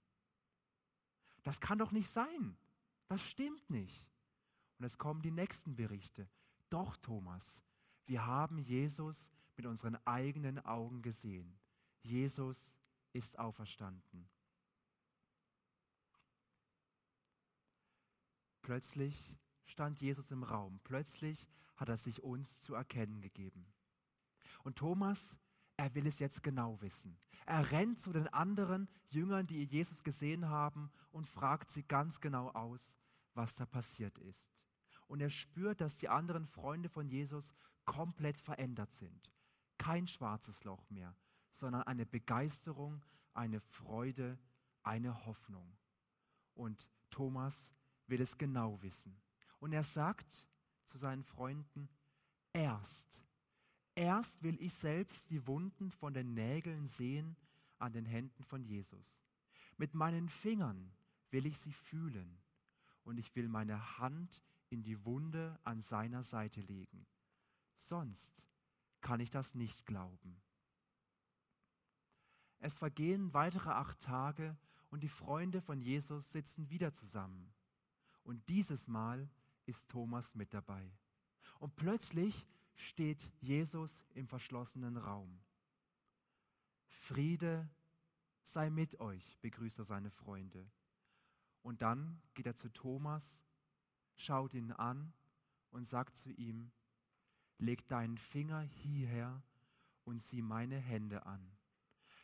Das 1.43 1.61
kann 1.61 1.79
doch 1.79 1.93
nicht 1.93 2.09
sein. 2.09 2.57
Das 3.09 3.23
stimmt 3.23 3.69
nicht. 3.71 4.09
Und 4.79 4.87
es 4.87 4.99
kommen 4.99 5.23
die 5.23 5.31
nächsten 5.31 5.77
Berichte. 5.77 6.29
Doch, 6.71 6.97
Thomas, 6.97 7.63
wir 8.07 8.27
haben 8.27 8.59
Jesus 8.59 9.29
mit 9.57 9.67
unseren 9.67 9.97
eigenen 10.07 10.59
Augen 10.59 11.03
gesehen. 11.03 11.59
Jesus 12.03 12.75
ist 13.13 13.39
auferstanden. 13.39 14.29
Plötzlich 18.63 19.37
stand 19.67 20.01
Jesus 20.01 20.31
im 20.31 20.43
Raum. 20.43 20.81
Plötzlich 20.85 21.49
hat 21.77 21.89
er 21.89 21.99
sich 21.99 22.23
uns 22.23 22.61
zu 22.61 22.75
erkennen 22.75 23.21
gegeben. 23.21 23.67
Und 24.63 24.77
Thomas, 24.77 25.37
er 25.77 25.95
will 25.95 26.07
es 26.07 26.19
jetzt 26.19 26.43
genau 26.43 26.81
wissen. 26.81 27.17
Er 27.47 27.71
rennt 27.73 28.01
zu 28.01 28.13
den 28.13 28.29
anderen 28.29 28.89
Jüngern, 29.09 29.47
die 29.47 29.65
Jesus 29.65 30.03
gesehen 30.03 30.49
haben, 30.49 30.91
und 31.11 31.29
fragt 31.29 31.71
sie 31.71 31.83
ganz 31.83 32.21
genau 32.21 32.51
aus, 32.51 32.97
was 33.35 33.57
da 33.57 33.67
passiert 33.67 34.17
ist. 34.19 34.51
Und 35.07 35.21
er 35.21 35.31
spürt, 35.31 35.81
dass 35.81 35.97
die 35.97 36.09
anderen 36.09 36.47
Freunde 36.47 36.89
von 36.89 37.09
Jesus 37.09 37.55
komplett 37.85 38.41
verändert 38.41 38.95
sind. 38.95 39.31
Kein 39.77 40.07
schwarzes 40.07 40.65
Loch 40.65 40.89
mehr, 40.89 41.15
sondern 41.53 41.83
eine 41.83 42.07
Begeisterung, 42.07 43.05
eine 43.35 43.61
Freude, 43.61 44.39
eine 44.83 45.27
Hoffnung. 45.27 45.77
Und 46.55 46.89
Thomas 47.11 47.73
will 48.07 48.21
es 48.21 48.39
genau 48.39 48.81
wissen. 48.83 49.21
Und 49.59 49.73
er 49.73 49.85
sagt 49.85 50.47
zu 50.85 50.99
seinen 50.99 51.25
Freunden, 51.25 51.89
erst, 52.53 53.24
erst 53.95 54.43
will 54.43 54.61
ich 54.61 54.75
selbst 54.75 55.31
die 55.31 55.47
Wunden 55.47 55.91
von 55.91 56.15
den 56.15 56.35
Nägeln 56.35 56.87
sehen 56.87 57.37
an 57.79 57.93
den 57.93 58.05
Händen 58.05 58.43
von 58.45 58.63
Jesus. 58.65 59.19
Mit 59.77 59.95
meinen 59.95 60.29
Fingern 60.29 60.93
will 61.31 61.47
ich 61.47 61.59
sie 61.59 61.73
fühlen 61.73 62.39
und 63.05 63.19
ich 63.19 63.35
will 63.35 63.49
meine 63.49 63.99
Hand 63.99 64.43
in 64.71 64.83
die 64.83 65.05
Wunde 65.05 65.59
an 65.65 65.81
seiner 65.81 66.23
Seite 66.23 66.61
legen. 66.61 67.07
Sonst 67.77 68.33
kann 69.01 69.21
ich 69.21 69.31
das 69.31 69.55
nicht 69.55 69.85
glauben. 69.87 70.41
Es 72.59 72.79
vergehen 72.79 73.35
weitere 73.35 73.71
acht 73.71 74.01
Tage 74.01 74.57
und 74.91 75.03
die 75.03 75.09
Freunde 75.09 75.61
von 75.61 75.81
Jesus 75.81 76.33
sitzen 76.33 76.71
wieder 76.71 76.93
zusammen. 76.93 77.53
Und 78.23 78.49
dieses 78.49 78.89
Mal 78.89 79.29
ist 79.67 79.89
Thomas 79.91 80.35
mit 80.35 80.55
dabei. 80.55 80.91
Und 81.59 81.77
plötzlich 81.77 82.47
steht 82.77 83.31
Jesus 83.41 84.05
im 84.15 84.27
verschlossenen 84.27 84.97
Raum. 84.97 85.41
Friede 86.89 87.69
sei 88.45 88.71
mit 88.71 89.01
euch, 89.01 89.39
begrüßt 89.41 89.79
er 89.79 89.85
seine 89.85 90.11
Freunde. 90.11 90.71
Und 91.63 91.83
dann 91.83 92.21
geht 92.35 92.47
er 92.47 92.55
zu 92.55 92.69
Thomas, 92.69 93.41
schaut 94.17 94.55
ihn 94.55 94.73
an 94.73 95.13
und 95.71 95.85
sagt 95.87 96.17
zu 96.17 96.31
ihm, 96.31 96.71
leg 97.59 97.87
deinen 97.89 98.19
Finger 98.19 98.61
hierher 98.61 99.43
und 100.05 100.23
sieh 100.23 100.43
meine 100.43 100.79
Hände 100.79 101.25
an. 101.27 101.57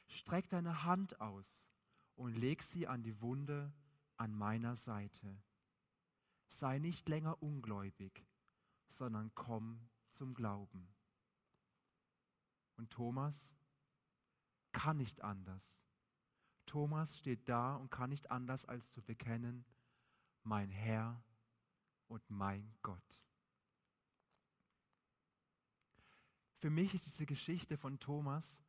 Streck 0.06 0.48
deine 0.50 0.84
Hand 0.84 1.20
aus 1.20 1.68
und 2.16 2.34
leg 2.34 2.62
sie 2.62 2.86
an 2.86 3.02
die 3.02 3.20
Wunde 3.20 3.72
an 4.16 4.34
meiner 4.34 4.76
Seite 4.76 5.40
sei 6.50 6.78
nicht 6.78 7.08
länger 7.08 7.42
ungläubig, 7.42 8.26
sondern 8.88 9.30
komm 9.34 9.88
zum 10.20 10.34
Glauben. 10.34 10.86
Und 12.76 12.90
Thomas 12.90 13.54
kann 14.70 14.98
nicht 14.98 15.22
anders. 15.22 15.80
Thomas 16.66 17.16
steht 17.16 17.48
da 17.48 17.76
und 17.76 17.90
kann 17.90 18.10
nicht 18.10 18.30
anders 18.30 18.66
als 18.66 18.92
zu 18.92 19.00
bekennen, 19.00 19.64
mein 20.42 20.68
Herr 20.68 21.24
und 22.08 22.22
mein 22.28 22.70
Gott. 22.82 23.22
Für 26.58 26.68
mich 26.68 26.92
ist 26.92 27.06
diese 27.06 27.24
Geschichte 27.24 27.78
von 27.78 27.98
Thomas 27.98 28.62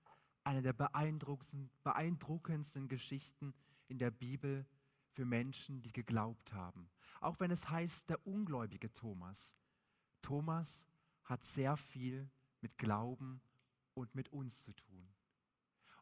eine 0.46 0.62
der 0.62 0.72
beeindruckendsten 0.72 2.88
Geschichten 2.88 3.54
in 3.90 3.98
der 3.98 4.12
Bibel 4.12 4.66
für 5.10 5.26
Menschen, 5.26 5.82
die 5.82 5.92
geglaubt 5.92 6.54
haben. 6.54 6.90
Auch 7.20 7.42
wenn 7.42 7.52
es 7.52 7.70
heißt, 7.70 8.10
der 8.10 8.26
ungläubige 8.26 8.94
Thomas. 8.94 9.58
Thomas 10.22 10.88
hat 11.24 11.44
sehr 11.44 11.78
viel 11.78 12.30
mit 12.62 12.78
Glauben 12.78 13.42
und 13.94 14.16
mit 14.16 14.30
uns 14.30 14.62
zu 14.64 14.74
tun. 14.74 15.08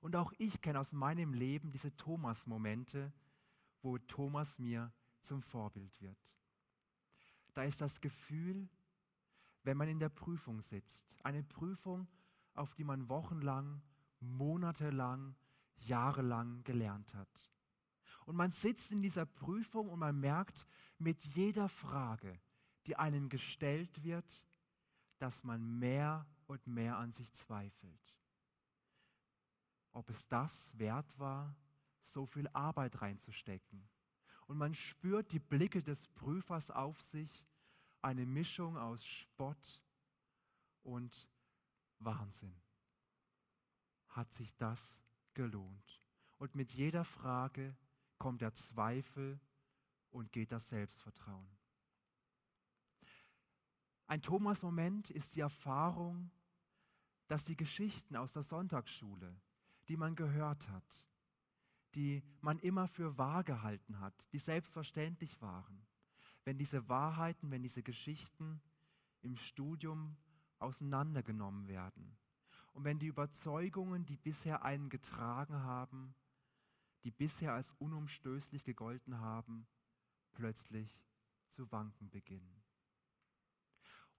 Und 0.02 0.16
auch 0.16 0.34
ich 0.38 0.62
kenne 0.62 0.80
aus 0.80 0.94
meinem 0.94 1.34
Leben 1.34 1.72
diese 1.72 1.96
Thomas-Momente, 1.96 3.12
wo 3.82 3.98
Thomas 3.98 4.58
mir 4.60 4.94
zum 5.22 5.42
Vorbild 5.42 6.00
wird. 6.02 6.18
Da 7.54 7.64
ist 7.64 7.82
das 7.82 8.00
Gefühl, 8.00 8.70
wenn 9.64 9.78
man 9.78 9.90
in 9.90 10.00
der 10.00 10.10
Prüfung 10.10 10.62
sitzt, 10.62 11.06
eine 11.24 11.44
Prüfung, 11.44 12.08
auf 12.54 12.74
die 12.76 12.84
man 12.84 13.10
wochenlang, 13.10 13.82
monatelang, 14.20 15.36
jahrelang 15.78 16.64
gelernt 16.64 17.14
hat. 17.14 17.52
Und 18.26 18.36
man 18.36 18.52
sitzt 18.52 18.92
in 18.92 19.02
dieser 19.02 19.26
Prüfung 19.26 19.90
und 19.90 20.00
man 20.00 20.20
merkt 20.20 20.68
mit 20.98 21.24
jeder 21.24 21.68
Frage, 21.68 22.40
die 22.86 22.96
einem 22.96 23.30
gestellt 23.30 24.04
wird, 24.04 24.46
dass 25.20 25.44
man 25.44 25.80
mehr 25.80 26.26
und 26.48 26.66
mehr 26.66 26.98
an 26.98 27.12
sich 27.12 27.32
zweifelt. 27.34 28.16
Ob 29.92 30.10
es 30.10 30.28
das 30.28 30.72
wert 30.78 31.18
war, 31.20 31.56
so 32.04 32.26
viel 32.26 32.48
Arbeit 32.50 33.02
reinzustecken. 33.02 33.88
Und 34.48 34.58
man 34.58 34.74
spürt 34.74 35.32
die 35.32 35.40
Blicke 35.40 35.84
des 35.84 36.08
Prüfers 36.08 36.72
auf 36.72 37.00
sich, 37.02 37.46
eine 38.02 38.26
Mischung 38.26 38.78
aus 38.78 39.06
Spott 39.06 39.84
und 40.84 41.30
Wahnsinn. 42.00 42.56
Hat 44.08 44.34
sich 44.34 44.56
das 44.56 45.02
gelohnt? 45.34 46.02
Und 46.38 46.56
mit 46.56 46.72
jeder 46.74 47.04
Frage 47.04 47.76
kommt 48.18 48.42
der 48.42 48.56
Zweifel 48.56 49.40
und 50.10 50.32
geht 50.32 50.52
das 50.52 50.70
Selbstvertrauen. 50.70 51.59
Ein 54.10 54.24
Thomas-Moment 54.24 55.12
ist 55.12 55.36
die 55.36 55.42
Erfahrung, 55.42 56.32
dass 57.28 57.46
die 57.46 57.56
Geschichten 57.56 58.16
aus 58.16 58.34
der 58.34 58.42
Sonntagsschule, 58.42 59.40
die 59.88 59.98
man 59.98 60.16
gehört 60.16 60.68
hat, 60.70 61.08
die 61.94 62.24
man 62.42 62.58
immer 62.58 62.88
für 62.88 63.20
wahr 63.20 63.44
gehalten 63.44 64.00
hat, 64.00 64.16
die 64.34 64.40
selbstverständlich 64.40 65.40
waren, 65.44 65.86
wenn 66.44 66.58
diese 66.58 66.90
Wahrheiten, 66.90 67.52
wenn 67.52 67.62
diese 67.62 67.84
Geschichten 67.84 68.64
im 69.22 69.36
Studium 69.36 70.18
auseinandergenommen 70.58 71.68
werden 71.68 72.18
und 72.74 72.86
wenn 72.86 72.98
die 72.98 73.06
Überzeugungen, 73.06 74.08
die 74.08 74.18
bisher 74.18 74.64
einen 74.64 74.90
getragen 74.90 75.62
haben, 75.62 76.16
die 77.04 77.12
bisher 77.12 77.54
als 77.54 77.76
unumstößlich 77.78 78.64
gegolten 78.64 79.20
haben, 79.20 79.68
plötzlich 80.32 81.00
zu 81.50 81.72
wanken 81.72 82.10
beginnen. 82.10 82.69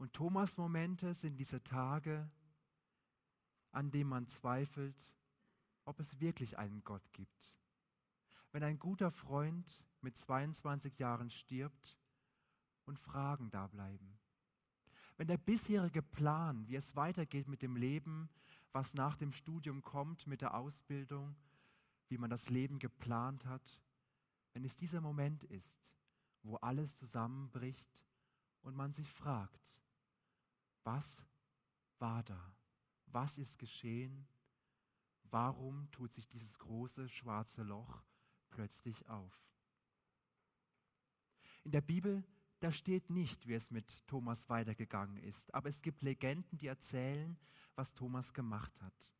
Und 0.00 0.14
Thomas 0.14 0.56
Momente 0.56 1.12
sind 1.12 1.36
diese 1.36 1.62
Tage, 1.62 2.26
an 3.70 3.90
denen 3.90 4.08
man 4.08 4.26
zweifelt, 4.28 4.96
ob 5.84 6.00
es 6.00 6.18
wirklich 6.20 6.56
einen 6.56 6.82
Gott 6.84 7.12
gibt. 7.12 7.52
Wenn 8.50 8.62
ein 8.62 8.78
guter 8.78 9.10
Freund 9.10 9.84
mit 10.00 10.16
22 10.16 10.98
Jahren 10.98 11.28
stirbt 11.28 11.98
und 12.86 12.98
Fragen 12.98 13.50
da 13.50 13.66
bleiben. 13.66 14.18
Wenn 15.18 15.28
der 15.28 15.36
bisherige 15.36 16.00
Plan, 16.00 16.66
wie 16.66 16.76
es 16.76 16.96
weitergeht 16.96 17.46
mit 17.46 17.60
dem 17.60 17.76
Leben, 17.76 18.30
was 18.72 18.94
nach 18.94 19.18
dem 19.18 19.32
Studium 19.32 19.82
kommt, 19.82 20.26
mit 20.26 20.40
der 20.40 20.54
Ausbildung, 20.54 21.36
wie 22.08 22.16
man 22.16 22.30
das 22.30 22.48
Leben 22.48 22.78
geplant 22.78 23.44
hat, 23.44 23.82
wenn 24.54 24.64
es 24.64 24.76
dieser 24.76 25.02
Moment 25.02 25.44
ist, 25.44 25.78
wo 26.42 26.56
alles 26.56 26.96
zusammenbricht 26.96 28.00
und 28.62 28.74
man 28.74 28.94
sich 28.94 29.12
fragt, 29.12 29.60
was 30.84 31.24
war 31.98 32.22
da? 32.22 32.54
Was 33.06 33.38
ist 33.38 33.58
geschehen? 33.58 34.26
Warum 35.24 35.90
tut 35.90 36.12
sich 36.12 36.28
dieses 36.28 36.58
große 36.58 37.08
schwarze 37.08 37.62
Loch 37.62 38.02
plötzlich 38.50 39.08
auf? 39.08 39.44
In 41.64 41.72
der 41.72 41.80
Bibel, 41.80 42.24
da 42.60 42.72
steht 42.72 43.10
nicht, 43.10 43.46
wie 43.46 43.54
es 43.54 43.70
mit 43.70 44.06
Thomas 44.06 44.48
weitergegangen 44.48 45.18
ist, 45.18 45.52
aber 45.54 45.68
es 45.68 45.82
gibt 45.82 46.02
Legenden, 46.02 46.58
die 46.58 46.66
erzählen, 46.66 47.38
was 47.74 47.94
Thomas 47.94 48.32
gemacht 48.32 48.72
hat. 48.80 49.12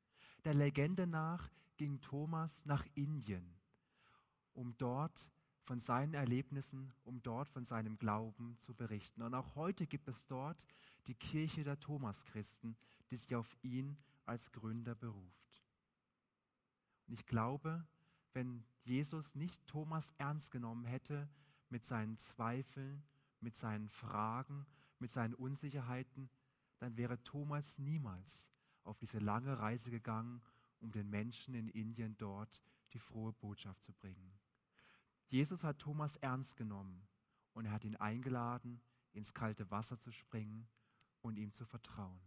Der 0.44 0.54
Legende 0.54 1.06
nach 1.06 1.50
ging 1.76 2.00
Thomas 2.00 2.64
nach 2.66 2.84
Indien, 2.94 3.58
um 4.52 4.76
dort 4.78 5.26
von 5.70 5.78
seinen 5.78 6.14
Erlebnissen, 6.14 6.92
um 7.04 7.22
dort 7.22 7.48
von 7.48 7.64
seinem 7.64 7.96
Glauben 7.96 8.56
zu 8.59 8.74
berichten. 8.74 9.22
Und 9.22 9.35
auch 9.35 9.54
heute 9.54 9.87
gibt 9.87 10.09
es 10.09 10.26
dort 10.26 10.66
die 11.06 11.14
Kirche 11.14 11.62
der 11.62 11.78
Thomaschristen, 11.78 12.76
die 13.09 13.14
sich 13.14 13.37
auf 13.37 13.56
ihn 13.62 13.96
als 14.26 14.50
Gründer 14.50 14.96
beruft. 14.96 15.62
Und 17.06 17.14
ich 17.14 17.24
glaube, 17.24 17.87
wenn 18.33 18.64
Jesus 18.83 19.37
nicht 19.37 19.64
Thomas 19.68 20.12
ernst 20.18 20.50
genommen 20.50 20.87
hätte 20.87 21.28
mit 21.68 21.85
seinen 21.85 22.18
Zweifeln, 22.18 23.04
mit 23.38 23.56
seinen 23.56 23.88
Fragen, 23.90 24.66
mit 24.98 25.12
seinen 25.12 25.35
Unsicherheiten, 25.35 26.30
dann 26.80 26.96
wäre 26.96 27.22
Thomas 27.22 27.78
niemals 27.78 28.48
auf 28.83 28.98
diese 28.98 29.20
lange 29.20 29.61
Reise 29.61 29.92
gegangen, 29.92 30.42
um 30.80 30.90
den 30.90 31.09
Menschen 31.09 31.54
in 31.54 31.68
Indien 31.68 32.16
dort 32.18 32.61
die 32.92 32.98
frohe 32.98 33.33
Botschaft 33.33 33.85
zu 33.85 33.92
bringen. 33.92 34.39
Jesus 35.30 35.62
hat 35.62 35.78
Thomas 35.78 36.16
ernst 36.16 36.56
genommen 36.56 37.06
und 37.54 37.64
er 37.64 37.70
hat 37.70 37.84
ihn 37.84 37.94
eingeladen, 37.96 38.80
ins 39.12 39.32
kalte 39.32 39.70
Wasser 39.70 39.96
zu 39.98 40.10
springen 40.10 40.68
und 41.22 41.36
ihm 41.36 41.52
zu 41.52 41.64
vertrauen. 41.64 42.20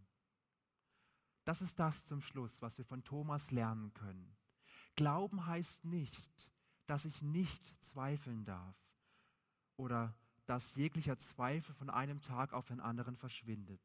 Das 1.44 1.62
ist 1.62 1.78
das 1.80 2.06
zum 2.06 2.22
Schluss, 2.22 2.62
was 2.62 2.78
wir 2.78 2.86
von 2.86 3.04
Thomas 3.04 3.52
lernen 3.52 3.94
können. 3.94 4.38
Glauben 4.96 5.46
heißt 5.46 5.84
nicht, 5.84 6.50
dass 6.88 7.04
ich 7.04 7.22
nicht 7.22 7.84
zweifeln 7.84 8.46
darf 8.46 8.76
oder 9.76 10.16
dass 10.46 10.76
jeglicher 10.76 11.18
Zweifel 11.18 11.76
von 11.76 11.90
einem 11.90 12.22
Tag 12.22 12.54
auf 12.54 12.68
den 12.68 12.80
anderen 12.80 13.18
verschwindet, 13.18 13.82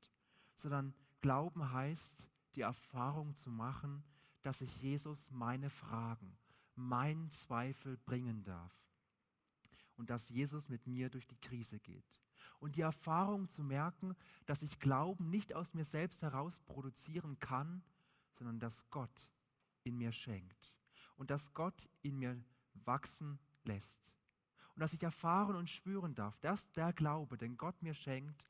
sondern 0.54 0.94
Glauben 1.20 1.72
heißt, 1.72 2.28
die 2.54 2.60
Erfahrung 2.60 3.34
zu 3.34 3.50
machen, 3.50 4.04
dass 4.42 4.60
ich 4.60 4.80
Jesus 4.80 5.28
meine 5.32 5.70
Fragen, 5.70 6.38
meinen 6.76 7.30
Zweifel 7.30 7.96
bringen 7.96 8.44
darf 8.44 8.87
und 9.98 10.10
dass 10.10 10.28
Jesus 10.28 10.68
mit 10.68 10.86
mir 10.86 11.10
durch 11.10 11.26
die 11.26 11.40
Krise 11.40 11.78
geht. 11.80 12.22
Und 12.60 12.76
die 12.76 12.80
Erfahrung 12.80 13.48
zu 13.48 13.62
merken, 13.62 14.16
dass 14.46 14.62
ich 14.62 14.80
Glauben 14.80 15.28
nicht 15.28 15.54
aus 15.54 15.74
mir 15.74 15.84
selbst 15.84 16.22
heraus 16.22 16.60
produzieren 16.60 17.38
kann, 17.38 17.82
sondern 18.32 18.58
dass 18.58 18.88
Gott 18.90 19.28
in 19.84 19.98
mir 19.98 20.12
schenkt 20.12 20.74
und 21.16 21.30
dass 21.30 21.52
Gott 21.52 21.88
in 22.02 22.18
mir 22.18 22.42
wachsen 22.72 23.38
lässt. 23.64 24.00
Und 24.74 24.80
dass 24.80 24.92
ich 24.92 25.02
erfahren 25.02 25.56
und 25.56 25.68
spüren 25.68 26.14
darf, 26.14 26.38
dass 26.38 26.70
der 26.72 26.92
Glaube, 26.92 27.36
den 27.36 27.56
Gott 27.56 27.82
mir 27.82 27.94
schenkt, 27.94 28.48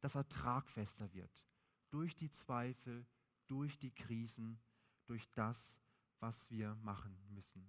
dass 0.00 0.14
er 0.14 0.28
tragfester 0.28 1.12
wird. 1.14 1.46
Durch 1.88 2.14
die 2.14 2.30
Zweifel, 2.30 3.06
durch 3.46 3.78
die 3.78 3.90
Krisen, 3.90 4.60
durch 5.06 5.28
das, 5.32 5.80
was 6.20 6.50
wir 6.50 6.74
machen 6.76 7.18
müssen. 7.30 7.66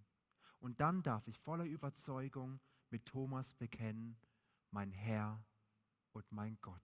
Und 0.59 0.79
dann 0.79 1.01
darf 1.01 1.27
ich 1.27 1.39
voller 1.39 1.65
Überzeugung 1.65 2.59
mit 2.91 3.05
Thomas 3.05 3.53
bekennen, 3.55 4.17
mein 4.69 4.91
Herr 4.91 5.43
und 6.11 6.31
mein 6.31 6.57
Gott. 6.61 6.81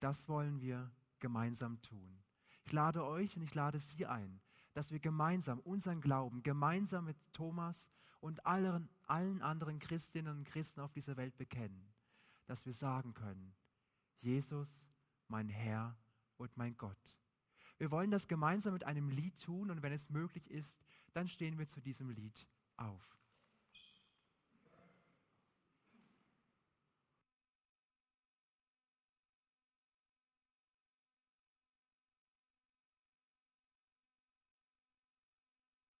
Das 0.00 0.28
wollen 0.28 0.60
wir 0.60 0.92
gemeinsam 1.18 1.80
tun. 1.80 2.22
Ich 2.64 2.72
lade 2.72 3.04
euch 3.04 3.36
und 3.36 3.42
ich 3.42 3.54
lade 3.54 3.78
Sie 3.80 4.06
ein, 4.06 4.40
dass 4.72 4.90
wir 4.90 5.00
gemeinsam 5.00 5.60
unseren 5.60 6.00
Glauben, 6.00 6.42
gemeinsam 6.42 7.04
mit 7.04 7.16
Thomas 7.32 7.88
und 8.20 8.44
allen, 8.46 8.88
allen 9.06 9.42
anderen 9.42 9.78
Christinnen 9.78 10.38
und 10.38 10.44
Christen 10.44 10.80
auf 10.80 10.92
dieser 10.92 11.16
Welt 11.16 11.36
bekennen, 11.36 11.92
dass 12.46 12.66
wir 12.66 12.72
sagen 12.72 13.14
können, 13.14 13.54
Jesus, 14.20 14.90
mein 15.28 15.48
Herr 15.48 15.96
und 16.36 16.56
mein 16.56 16.76
Gott. 16.76 17.18
Wir 17.78 17.90
wollen 17.90 18.10
das 18.10 18.28
gemeinsam 18.28 18.72
mit 18.72 18.84
einem 18.84 19.08
Lied 19.08 19.38
tun 19.40 19.70
und 19.70 19.82
wenn 19.82 19.92
es 19.92 20.08
möglich 20.08 20.50
ist, 20.50 20.82
dann 21.12 21.28
stehen 21.28 21.58
wir 21.58 21.66
zu 21.66 21.80
diesem 21.80 22.10
Lied 22.10 22.46
auf. 22.76 23.16